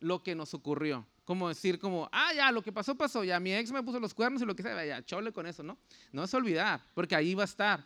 [0.00, 1.06] lo que nos ocurrió.
[1.24, 4.12] Como decir, como, ah, ya, lo que pasó, pasó, ya mi ex me puso los
[4.12, 5.78] cuernos y lo que sea, ya, chole con eso, ¿no?
[6.12, 7.84] No es olvidar, porque ahí va a estar.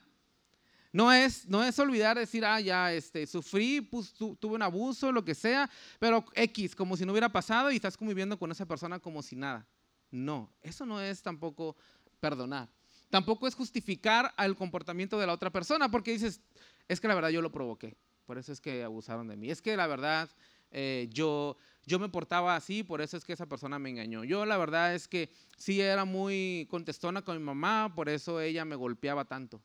[0.92, 5.24] No es, no es olvidar decir, ah, ya este, sufrí, pues, tuve un abuso, lo
[5.24, 8.98] que sea, pero X, como si no hubiera pasado y estás conviviendo con esa persona
[8.98, 9.66] como si nada.
[10.10, 11.76] No, eso no es tampoco
[12.20, 12.68] perdonar.
[13.10, 16.40] Tampoco es justificar al comportamiento de la otra persona, porque dices,
[16.88, 17.96] es que la verdad yo lo provoqué,
[18.26, 19.50] por eso es que abusaron de mí.
[19.50, 20.28] Es que la verdad
[20.70, 21.56] eh, yo,
[21.88, 24.22] yo me portaba así, por eso es que esa persona me engañó.
[24.22, 28.64] Yo la verdad es que sí era muy contestona con mi mamá, por eso ella
[28.64, 29.60] me golpeaba tanto.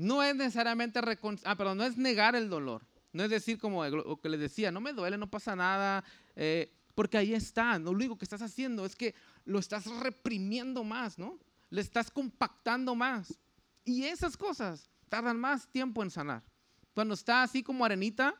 [0.00, 0.98] No es necesariamente
[1.44, 2.86] ah, perdón, no es negar el dolor.
[3.12, 6.02] No es decir como lo que les decía, no me duele, no pasa nada,
[6.36, 7.78] eh, porque ahí está.
[7.78, 11.38] lo único que estás haciendo es que lo estás reprimiendo más, ¿no?
[11.68, 13.38] Le estás compactando más.
[13.84, 16.42] Y esas cosas tardan más tiempo en sanar.
[16.94, 18.34] Cuando está así como arenita,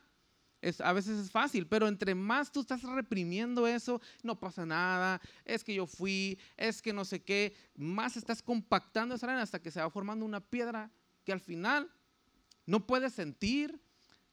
[0.79, 5.63] a veces es fácil, pero entre más tú estás reprimiendo eso, no pasa nada, es
[5.63, 9.71] que yo fui, es que no sé qué, más estás compactando esa arena hasta que
[9.71, 10.91] se va formando una piedra
[11.23, 11.91] que al final
[12.65, 13.81] no puedes sentir,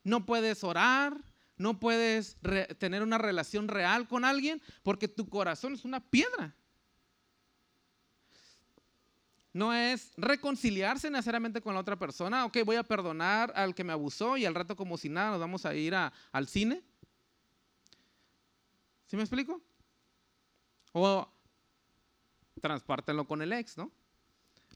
[0.05, 1.25] no puedes orar,
[1.57, 2.37] no puedes
[2.79, 6.55] tener una relación real con alguien porque tu corazón es una piedra.
[9.59, 12.45] No es reconciliarse necesariamente con la otra persona.
[12.45, 15.41] Ok, voy a perdonar al que me abusó y al rato como si nada nos
[15.41, 16.81] vamos a ir al cine.
[19.09, 19.61] ¿Sí me explico?
[20.93, 21.29] O
[22.61, 23.91] transpártenlo con el ex, ¿no?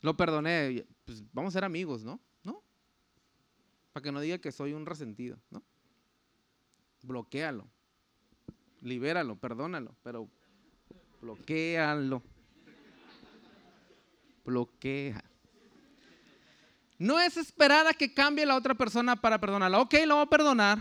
[0.01, 2.19] Lo perdoné, pues vamos a ser amigos, ¿no?
[2.43, 2.61] ¿No?
[3.93, 5.63] Para que no diga que soy un resentido, ¿no?
[7.03, 7.69] Bloquéalo,
[8.81, 10.27] libéralo, perdónalo, pero
[11.21, 12.21] bloquealo.
[14.43, 15.23] Bloquea.
[16.97, 19.79] No es esperar a que cambie la otra persona para perdonarla.
[19.79, 20.79] Ok, lo voy a perdonar,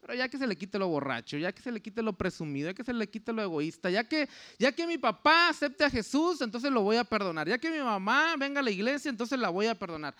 [0.00, 2.70] pero ya que se le quite lo borracho, ya que se le quite lo presumido,
[2.70, 5.90] ya que se le quite lo egoísta, ya que, ya que mi papá acepte a
[5.90, 7.48] Jesús, entonces lo voy a perdonar.
[7.48, 10.14] Ya que mi mamá venga a la iglesia, entonces la voy a perdonar.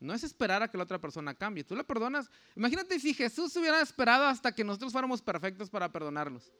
[0.00, 1.64] No es esperar a que la otra persona cambie.
[1.64, 2.30] Tú la perdonas.
[2.54, 6.52] Imagínate si Jesús hubiera esperado hasta que nosotros fuéramos perfectos para perdonarlos.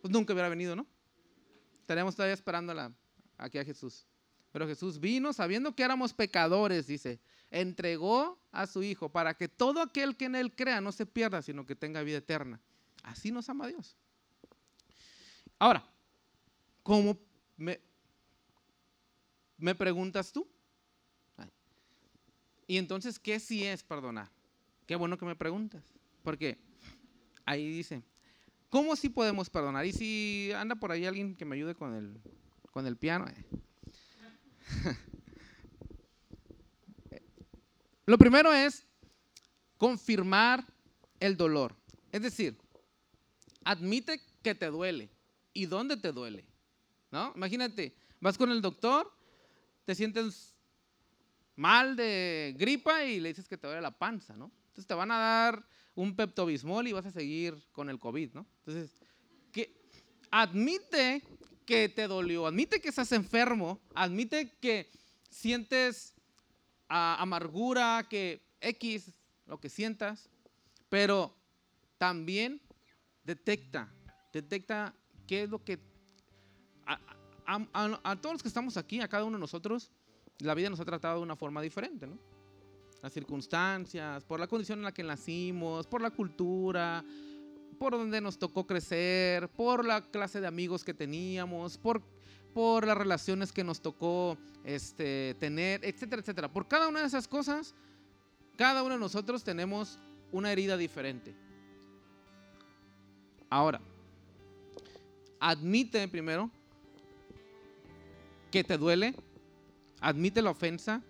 [0.00, 0.86] Pues nunca hubiera venido, ¿no?
[1.80, 2.94] Estaríamos todavía esperando
[3.38, 4.06] aquí a Jesús.
[4.54, 7.18] Pero Jesús vino sabiendo que éramos pecadores, dice,
[7.50, 11.42] entregó a su Hijo para que todo aquel que en Él crea no se pierda,
[11.42, 12.60] sino que tenga vida eterna.
[13.02, 13.96] Así nos ama Dios.
[15.58, 15.84] Ahora,
[16.84, 17.18] ¿cómo
[17.56, 17.80] me,
[19.58, 20.46] me preguntas tú?
[22.68, 24.30] Y entonces, ¿qué sí es perdonar?
[24.86, 25.82] Qué bueno que me preguntas.
[26.22, 26.58] Porque
[27.44, 28.04] ahí dice,
[28.70, 29.84] ¿cómo sí podemos perdonar?
[29.84, 32.20] Y si anda por ahí alguien que me ayude con el,
[32.70, 33.26] con el piano.
[33.26, 33.44] Eh.
[38.06, 38.84] Lo primero es
[39.78, 40.64] confirmar
[41.20, 41.74] el dolor.
[42.12, 42.58] Es decir,
[43.64, 45.10] admite que te duele.
[45.52, 46.44] ¿Y dónde te duele?
[47.10, 47.32] ¿No?
[47.36, 49.10] Imagínate, vas con el doctor,
[49.84, 50.54] te sientes
[51.56, 54.50] mal de gripa y le dices que te duele la panza, ¿no?
[54.68, 58.46] Entonces te van a dar un peptobismol y vas a seguir con el COVID, ¿no?
[58.58, 58.90] Entonces,
[59.52, 59.72] que
[60.30, 61.22] admite
[61.64, 64.90] que te dolió, admite que estás enfermo, admite que
[65.30, 66.14] sientes
[66.88, 69.10] ah, amargura, que X,
[69.46, 70.28] lo que sientas,
[70.88, 71.34] pero
[71.98, 72.60] también
[73.24, 73.92] detecta,
[74.32, 74.94] detecta
[75.26, 75.78] qué es lo que...
[77.46, 79.90] A, todos los que estamos aquí, a cada uno de nosotros,
[80.38, 82.18] la vida nos ha tratado de una forma diferente, ¿no?
[83.02, 87.04] Las circunstancias, por la condición en la que nacimos, por la cultura,
[87.74, 92.02] por donde nos tocó crecer, por la clase de amigos que teníamos, por,
[92.52, 96.52] por las relaciones que nos tocó este, tener, etcétera, etcétera.
[96.52, 97.74] Por cada una de esas cosas,
[98.56, 99.98] cada uno de nosotros tenemos
[100.32, 101.34] una herida diferente.
[103.50, 103.80] Ahora,
[105.38, 106.50] admite primero
[108.50, 109.14] que te duele,
[110.00, 111.02] admite la ofensa,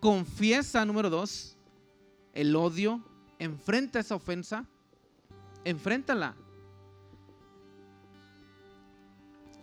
[0.00, 1.56] confiesa, número dos,
[2.34, 3.02] el odio,
[3.38, 4.66] enfrenta esa ofensa,
[5.64, 6.34] enfréntala.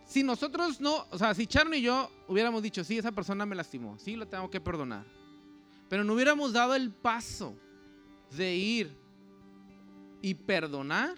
[0.06, 3.56] Si nosotros no, o sea, si Charlie y yo hubiéramos dicho, sí, esa persona me
[3.56, 5.06] lastimó, sí, lo tengo que perdonar,
[5.90, 7.56] pero no hubiéramos dado el paso
[8.36, 8.98] de ir
[10.22, 11.16] y perdonar,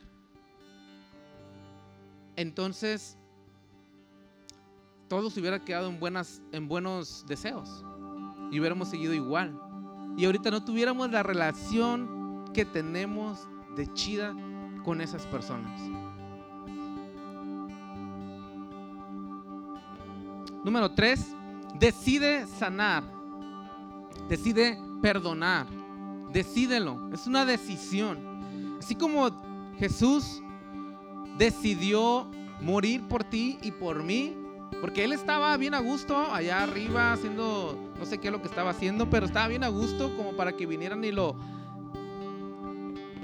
[2.36, 3.18] entonces
[5.08, 7.84] todo se hubiera quedado en, buenas, en buenos deseos
[8.52, 9.60] y hubiéramos seguido igual.
[10.18, 14.36] Y ahorita no tuviéramos la relación que tenemos de chida
[14.88, 15.82] con esas personas.
[20.64, 21.36] Número tres,
[21.78, 23.04] decide sanar.
[24.30, 25.68] Decide perdonar.
[26.32, 27.10] Decídelo.
[27.12, 28.18] Es una decisión.
[28.80, 30.42] Así como Jesús
[31.38, 32.32] decidió
[32.62, 34.38] morir por ti y por mí,
[34.80, 38.48] porque él estaba bien a gusto allá arriba haciendo, no sé qué es lo que
[38.48, 41.36] estaba haciendo, pero estaba bien a gusto como para que vinieran y lo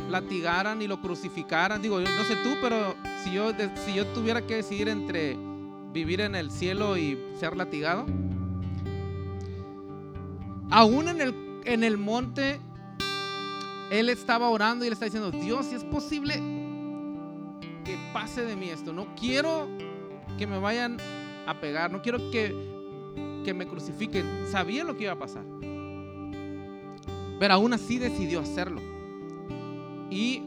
[0.09, 1.81] latigaran y lo crucificaran.
[1.81, 3.51] Digo, no sé tú, pero si yo,
[3.85, 5.37] si yo tuviera que decidir entre
[5.91, 8.05] vivir en el cielo y ser latigado,
[10.71, 11.35] aún en el,
[11.65, 12.59] en el monte,
[13.91, 16.35] él estaba orando y le está diciendo, Dios, si es posible
[17.85, 19.67] que pase de mí esto, no quiero
[20.37, 20.97] que me vayan
[21.45, 22.55] a pegar, no quiero que,
[23.43, 24.47] que me crucifiquen.
[24.49, 25.43] Sabía lo que iba a pasar.
[27.39, 28.92] Pero aún así decidió hacerlo.
[30.13, 30.43] Y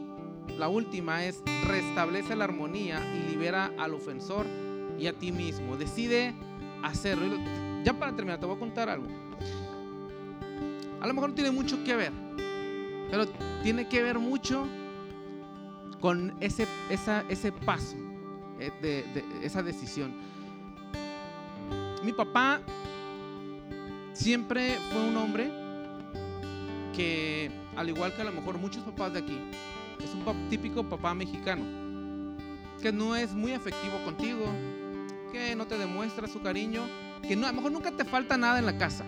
[0.57, 4.45] la última es restablece la armonía y libera al ofensor
[4.97, 5.75] y a ti mismo.
[5.75, 6.33] Decide
[6.81, 7.35] hacerlo.
[7.83, 9.07] Ya para terminar, te voy a contar algo.
[11.01, 12.13] A lo mejor no tiene mucho que ver,
[13.11, 13.27] pero
[13.61, 14.65] tiene que ver mucho
[15.99, 17.97] con ese, ese paso,
[18.61, 20.15] eh, de, esa decisión.
[22.05, 22.61] Mi papá
[24.13, 25.51] siempre fue un hombre
[26.95, 29.39] que, al igual que a lo mejor muchos papás de aquí,
[30.03, 31.63] es un típico papá mexicano,
[32.81, 34.45] que no es muy efectivo contigo,
[35.31, 36.81] que no te demuestra su cariño,
[37.21, 39.05] que no, a lo mejor nunca te falta nada en la casa.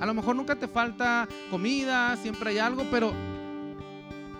[0.00, 3.12] A lo mejor nunca te falta comida, siempre hay algo, pero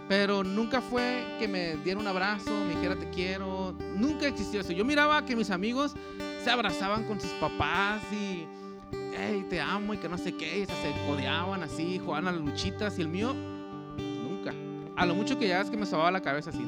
[0.09, 4.73] pero nunca fue que me diera un abrazo, me dijera te quiero, nunca existió eso.
[4.73, 5.95] Yo miraba que mis amigos
[6.45, 8.47] se abrazaban con sus papás y
[9.16, 12.41] hey, te amo y que no sé qué, y se codeaban así, jugaban a las
[12.43, 13.35] luchitas y el mío.
[14.97, 16.64] A lo mucho que ya es que me sobaba la cabeza así,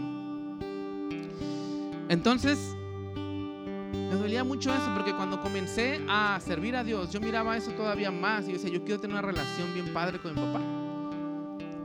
[2.09, 2.75] Entonces,
[3.14, 8.11] me dolía mucho eso porque cuando comencé a servir a Dios, yo miraba eso todavía
[8.11, 10.61] más y yo decía, yo quiero tener una relación bien padre con mi papá.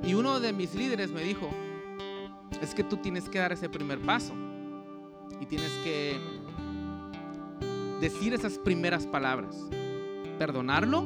[0.04, 1.50] Y uno de mis líderes me dijo,
[2.62, 4.34] es que tú tienes que dar ese primer paso
[5.40, 6.18] y tienes que
[8.02, 9.56] decir esas primeras palabras,
[10.38, 11.04] perdonarlo,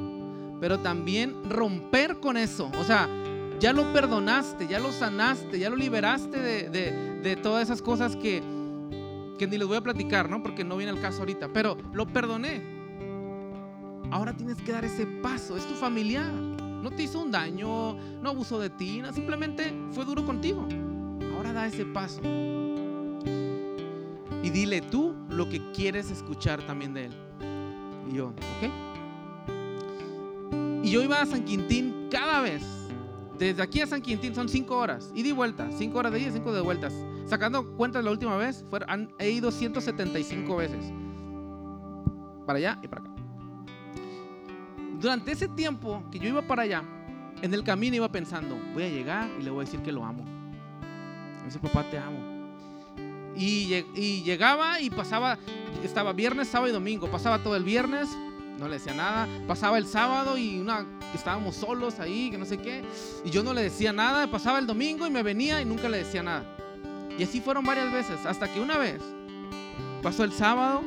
[0.59, 2.71] pero también romper con eso.
[2.79, 3.07] O sea,
[3.63, 6.69] ya lo perdonaste, ya lo sanaste, ya lo liberaste de,
[7.23, 8.43] de todas esas cosas que
[9.37, 10.43] que ni les voy a platicar, ¿no?
[10.43, 12.61] Porque no viene el caso ahorita, pero lo perdoné.
[14.11, 16.29] Ahora tienes que dar ese paso, es tu familiar.
[16.33, 20.67] No te hizo un daño, no abusó de ti, simplemente fue duro contigo.
[21.37, 22.19] Ahora da ese paso.
[24.43, 27.13] Y dile tú lo que quieres escuchar también de él.
[28.11, 28.69] Y yo, ¿ok?
[30.83, 32.61] Y yo iba a San Quintín cada vez.
[33.43, 35.11] Desde aquí a San Quintín son cinco horas.
[35.13, 36.93] Y di vuelta, cinco horas de ida y cinco de vueltas.
[37.25, 40.93] Sacando cuentas la última vez, han, he ido 175 veces.
[42.45, 43.11] Para allá y para acá.
[44.97, 46.83] Durante ese tiempo que yo iba para allá,
[47.41, 50.05] en el camino iba pensando, voy a llegar y le voy a decir que lo
[50.05, 50.23] amo.
[51.39, 52.19] Me dice, papá, te amo.
[53.35, 55.37] Y, y, llegaba y pasaba,
[55.83, 57.11] estaba viernes, sábado y domingo.
[57.11, 58.07] Pasaba todo el viernes,
[58.57, 59.27] no le decía nada.
[59.47, 62.83] Pasaba el sábado y una, estábamos solos ahí, que no sé qué.
[63.25, 64.27] Y yo no le decía nada.
[64.27, 66.43] Pasaba el domingo y me venía y nunca le decía nada.
[67.17, 68.99] Y así fueron varias veces, hasta que una vez
[70.01, 70.81] pasó el sábado,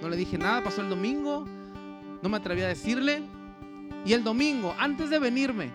[0.00, 1.44] no le dije nada, pasó el domingo,
[2.22, 3.22] no me atreví a decirle.
[4.04, 5.70] Y el domingo, antes de venirme,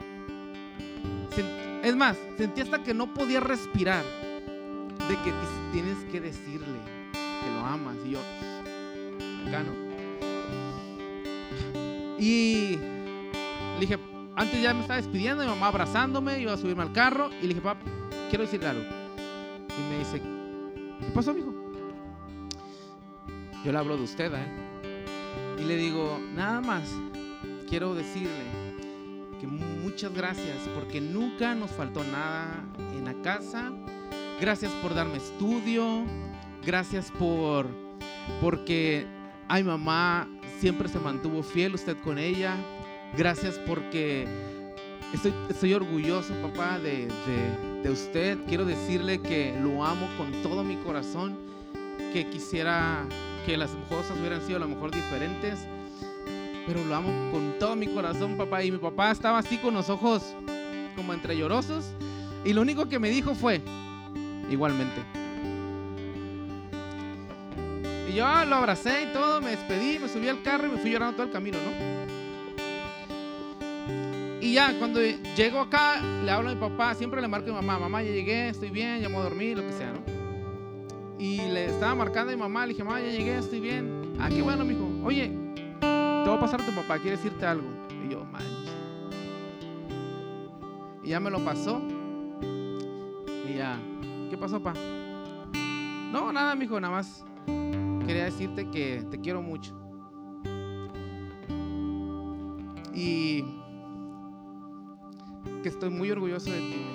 [1.84, 5.34] es más, sentí hasta que no podía respirar de que
[5.74, 6.80] tienes que decirle,
[7.12, 7.98] que lo amas.
[8.06, 8.20] Y yo,
[9.48, 9.83] acá no.
[12.24, 14.00] Y le dije,
[14.38, 17.48] antes ya me estaba despidiendo, mi mamá abrazándome, iba a subirme al carro y le
[17.50, 17.82] dije, papá,
[18.30, 18.86] quiero decirle algo.
[19.68, 20.22] Y me dice,
[21.02, 21.54] ¿qué pasó, mijo?
[23.66, 24.48] Yo le hablo de usted, ¿eh?
[25.60, 26.84] Y le digo, nada más,
[27.68, 28.46] quiero decirle
[29.42, 32.64] que muchas gracias porque nunca nos faltó nada
[32.96, 33.74] en la casa.
[34.40, 36.06] Gracias por darme estudio.
[36.66, 37.68] Gracias por
[38.40, 39.06] porque
[39.50, 40.30] ay mamá
[40.64, 42.56] siempre se mantuvo fiel usted con ella.
[43.18, 44.26] Gracias porque
[45.50, 48.38] estoy, orgulloso, papá, de, de, de usted.
[48.48, 51.38] Quiero decirle que lo amo con todo mi corazón.
[52.14, 53.06] Que quisiera
[53.46, 55.60] que las cosas hubieran sido a lo mejor diferentes.
[56.66, 58.64] Pero lo amo con todo mi corazón, papá.
[58.64, 60.24] Y mi papá estaba así con los ojos
[60.96, 61.92] como entre llorosos.
[62.46, 63.60] Y lo único que me dijo fue,
[64.50, 65.23] igualmente.
[68.14, 70.92] Y yo lo abracé y todo, me despedí, me subí al carro y me fui
[70.92, 71.72] llorando todo el camino, ¿no?
[74.40, 77.56] Y ya, cuando llego acá, le hablo a mi papá, siempre le marco a mi
[77.66, 80.02] mamá, mamá, ya llegué, estoy bien, ya me voy a dormir, lo que sea, ¿no?
[81.18, 84.14] Y le estaba marcando a mi mamá, le dije, mamá, ya llegué, estoy bien.
[84.20, 84.88] Ah, qué bueno, mijo.
[85.04, 85.32] Oye,
[85.80, 85.88] te
[86.30, 87.68] va a pasar a tu papá, quiere decirte algo.
[88.06, 88.76] Y yo, manches.
[91.04, 91.82] Y ya me lo pasó.
[93.50, 93.80] Y ya,
[94.30, 94.76] ¿qué pasó, pa?
[96.12, 97.26] No, nada, mijo, nada más
[98.06, 99.74] quería decirte que te quiero mucho.
[102.94, 103.44] Y
[105.64, 106.94] que estoy muy orgulloso de ti, me.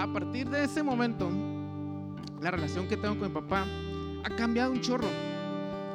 [0.00, 1.30] A partir de ese momento,
[2.40, 3.64] la relación que tengo con mi papá
[4.22, 5.08] ha cambiado un chorro.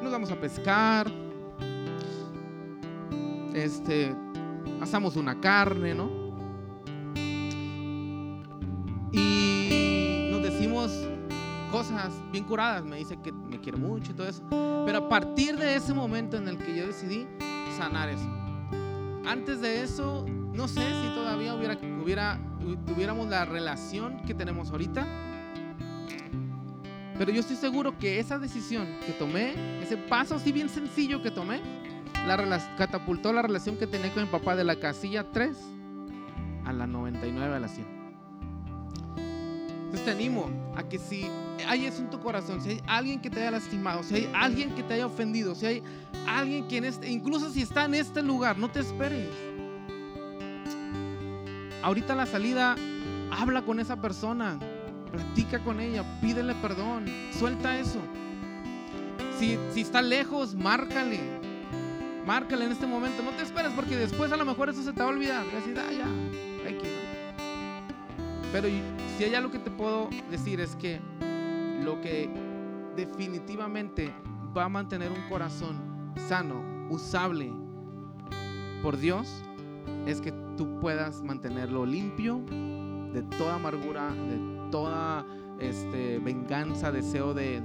[0.02, 1.12] Nos vamos a pescar,
[3.54, 4.16] este,
[4.82, 6.19] asamos una carne, ¿no?
[9.12, 10.92] Y nos decimos
[11.72, 12.84] cosas bien curadas.
[12.84, 14.44] Me dice que me quiere mucho y todo eso.
[14.86, 17.28] Pero a partir de ese momento en el que yo decidí
[17.78, 18.30] sanar eso.
[19.26, 21.78] Antes de eso, no sé si todavía hubiera,
[22.86, 25.08] tuviéramos la relación que tenemos ahorita.
[27.18, 31.32] Pero yo estoy seguro que esa decisión que tomé, ese paso así bien sencillo que
[31.32, 31.62] tomé,
[32.78, 35.58] catapultó la relación que tenía con mi papá de la casilla 3
[36.66, 37.99] a la 99 a la 100.
[39.90, 41.26] Entonces te animo a que si
[41.68, 44.76] hay eso en tu corazón, si hay alguien que te haya lastimado, si hay alguien
[44.76, 45.84] que te haya ofendido, si hay
[46.28, 49.28] alguien que en este, incluso si está en este lugar, no te esperes.
[51.82, 52.76] Ahorita la salida,
[53.32, 54.60] habla con esa persona,
[55.12, 58.00] platica con ella, pídele perdón, suelta eso.
[59.40, 61.20] Si, si está lejos, márcale,
[62.28, 65.00] márcale en este momento, no te esperes porque después a lo mejor eso se te
[65.00, 65.44] va a olvidar.
[65.48, 66.92] Y ah, ya, que
[68.52, 68.68] Pero
[69.20, 70.98] si hay algo que te puedo decir es que
[71.84, 72.30] lo que
[72.96, 74.14] definitivamente
[74.58, 77.52] va a mantener un corazón sano, usable
[78.82, 79.44] por Dios,
[80.06, 82.46] es que tú puedas mantenerlo limpio
[83.12, 85.26] de toda amargura, de toda
[85.60, 87.62] este, venganza, deseo de,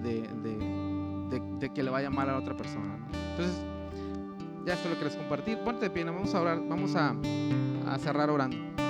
[1.72, 2.98] que le vaya mal a otra persona.
[3.30, 3.64] Entonces,
[4.66, 5.58] ya esto lo quieres compartir.
[5.58, 7.14] Ponte de pie, vamos a orar, vamos a
[8.00, 8.83] cerrar orando.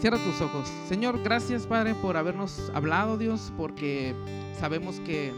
[0.00, 0.68] Cierra tus ojos.
[0.88, 4.14] Señor, gracias Padre por habernos hablado, Dios, porque
[4.60, 5.32] sabemos que,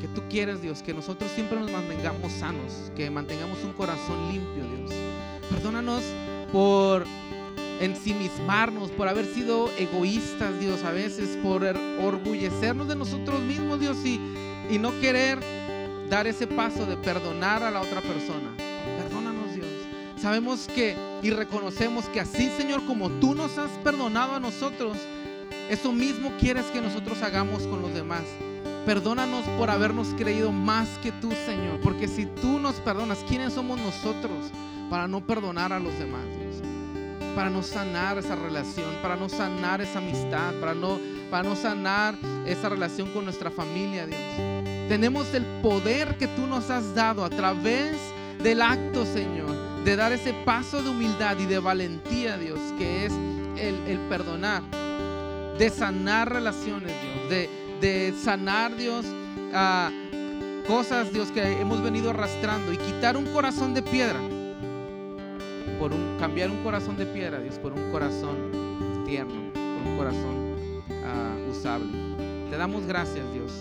[0.00, 4.62] que tú quieres, Dios, que nosotros siempre nos mantengamos sanos, que mantengamos un corazón limpio,
[4.64, 4.92] Dios.
[5.50, 6.04] Perdónanos
[6.52, 7.04] por
[7.80, 14.20] ensimismarnos, por haber sido egoístas, Dios, a veces, por orgullecernos de nosotros mismos, Dios, y,
[14.70, 15.40] y no querer
[16.08, 18.65] dar ese paso de perdonar a la otra persona.
[20.20, 24.96] Sabemos que y reconocemos que así, Señor, como tú nos has perdonado a nosotros,
[25.68, 28.22] eso mismo quieres que nosotros hagamos con los demás.
[28.86, 31.80] Perdónanos por habernos creído más que tú, Señor.
[31.82, 34.52] Porque si tú nos perdonas, ¿quiénes somos nosotros
[34.88, 36.62] para no perdonar a los demás, Dios?
[37.34, 41.00] Para no sanar esa relación, para no sanar esa amistad, para no,
[41.30, 42.14] para no sanar
[42.46, 44.20] esa relación con nuestra familia, Dios.
[44.88, 47.96] Tenemos el poder que tú nos has dado a través
[48.40, 53.12] del acto, Señor, de dar ese paso de humildad y de valentía, Dios, que es
[53.56, 54.64] el, perdonar,
[55.58, 57.48] de sanar relaciones, Dios,
[57.80, 59.06] de, sanar, Dios,
[60.66, 64.18] cosas, Dios, que hemos venido arrastrando y quitar un corazón de piedra,
[65.78, 70.56] por un, cambiar un corazón de piedra, Dios, por un corazón tierno, por un corazón
[70.90, 71.86] uh, usable.
[72.50, 73.52] Te damos gracias, Dios,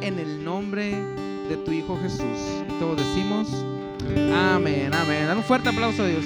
[0.00, 0.94] en el nombre
[1.50, 2.38] de tu Hijo Jesús.
[2.80, 3.46] Todos decimos,
[4.04, 5.26] Amén, amén.
[5.26, 6.24] Dan un fuerte aplauso a Dios.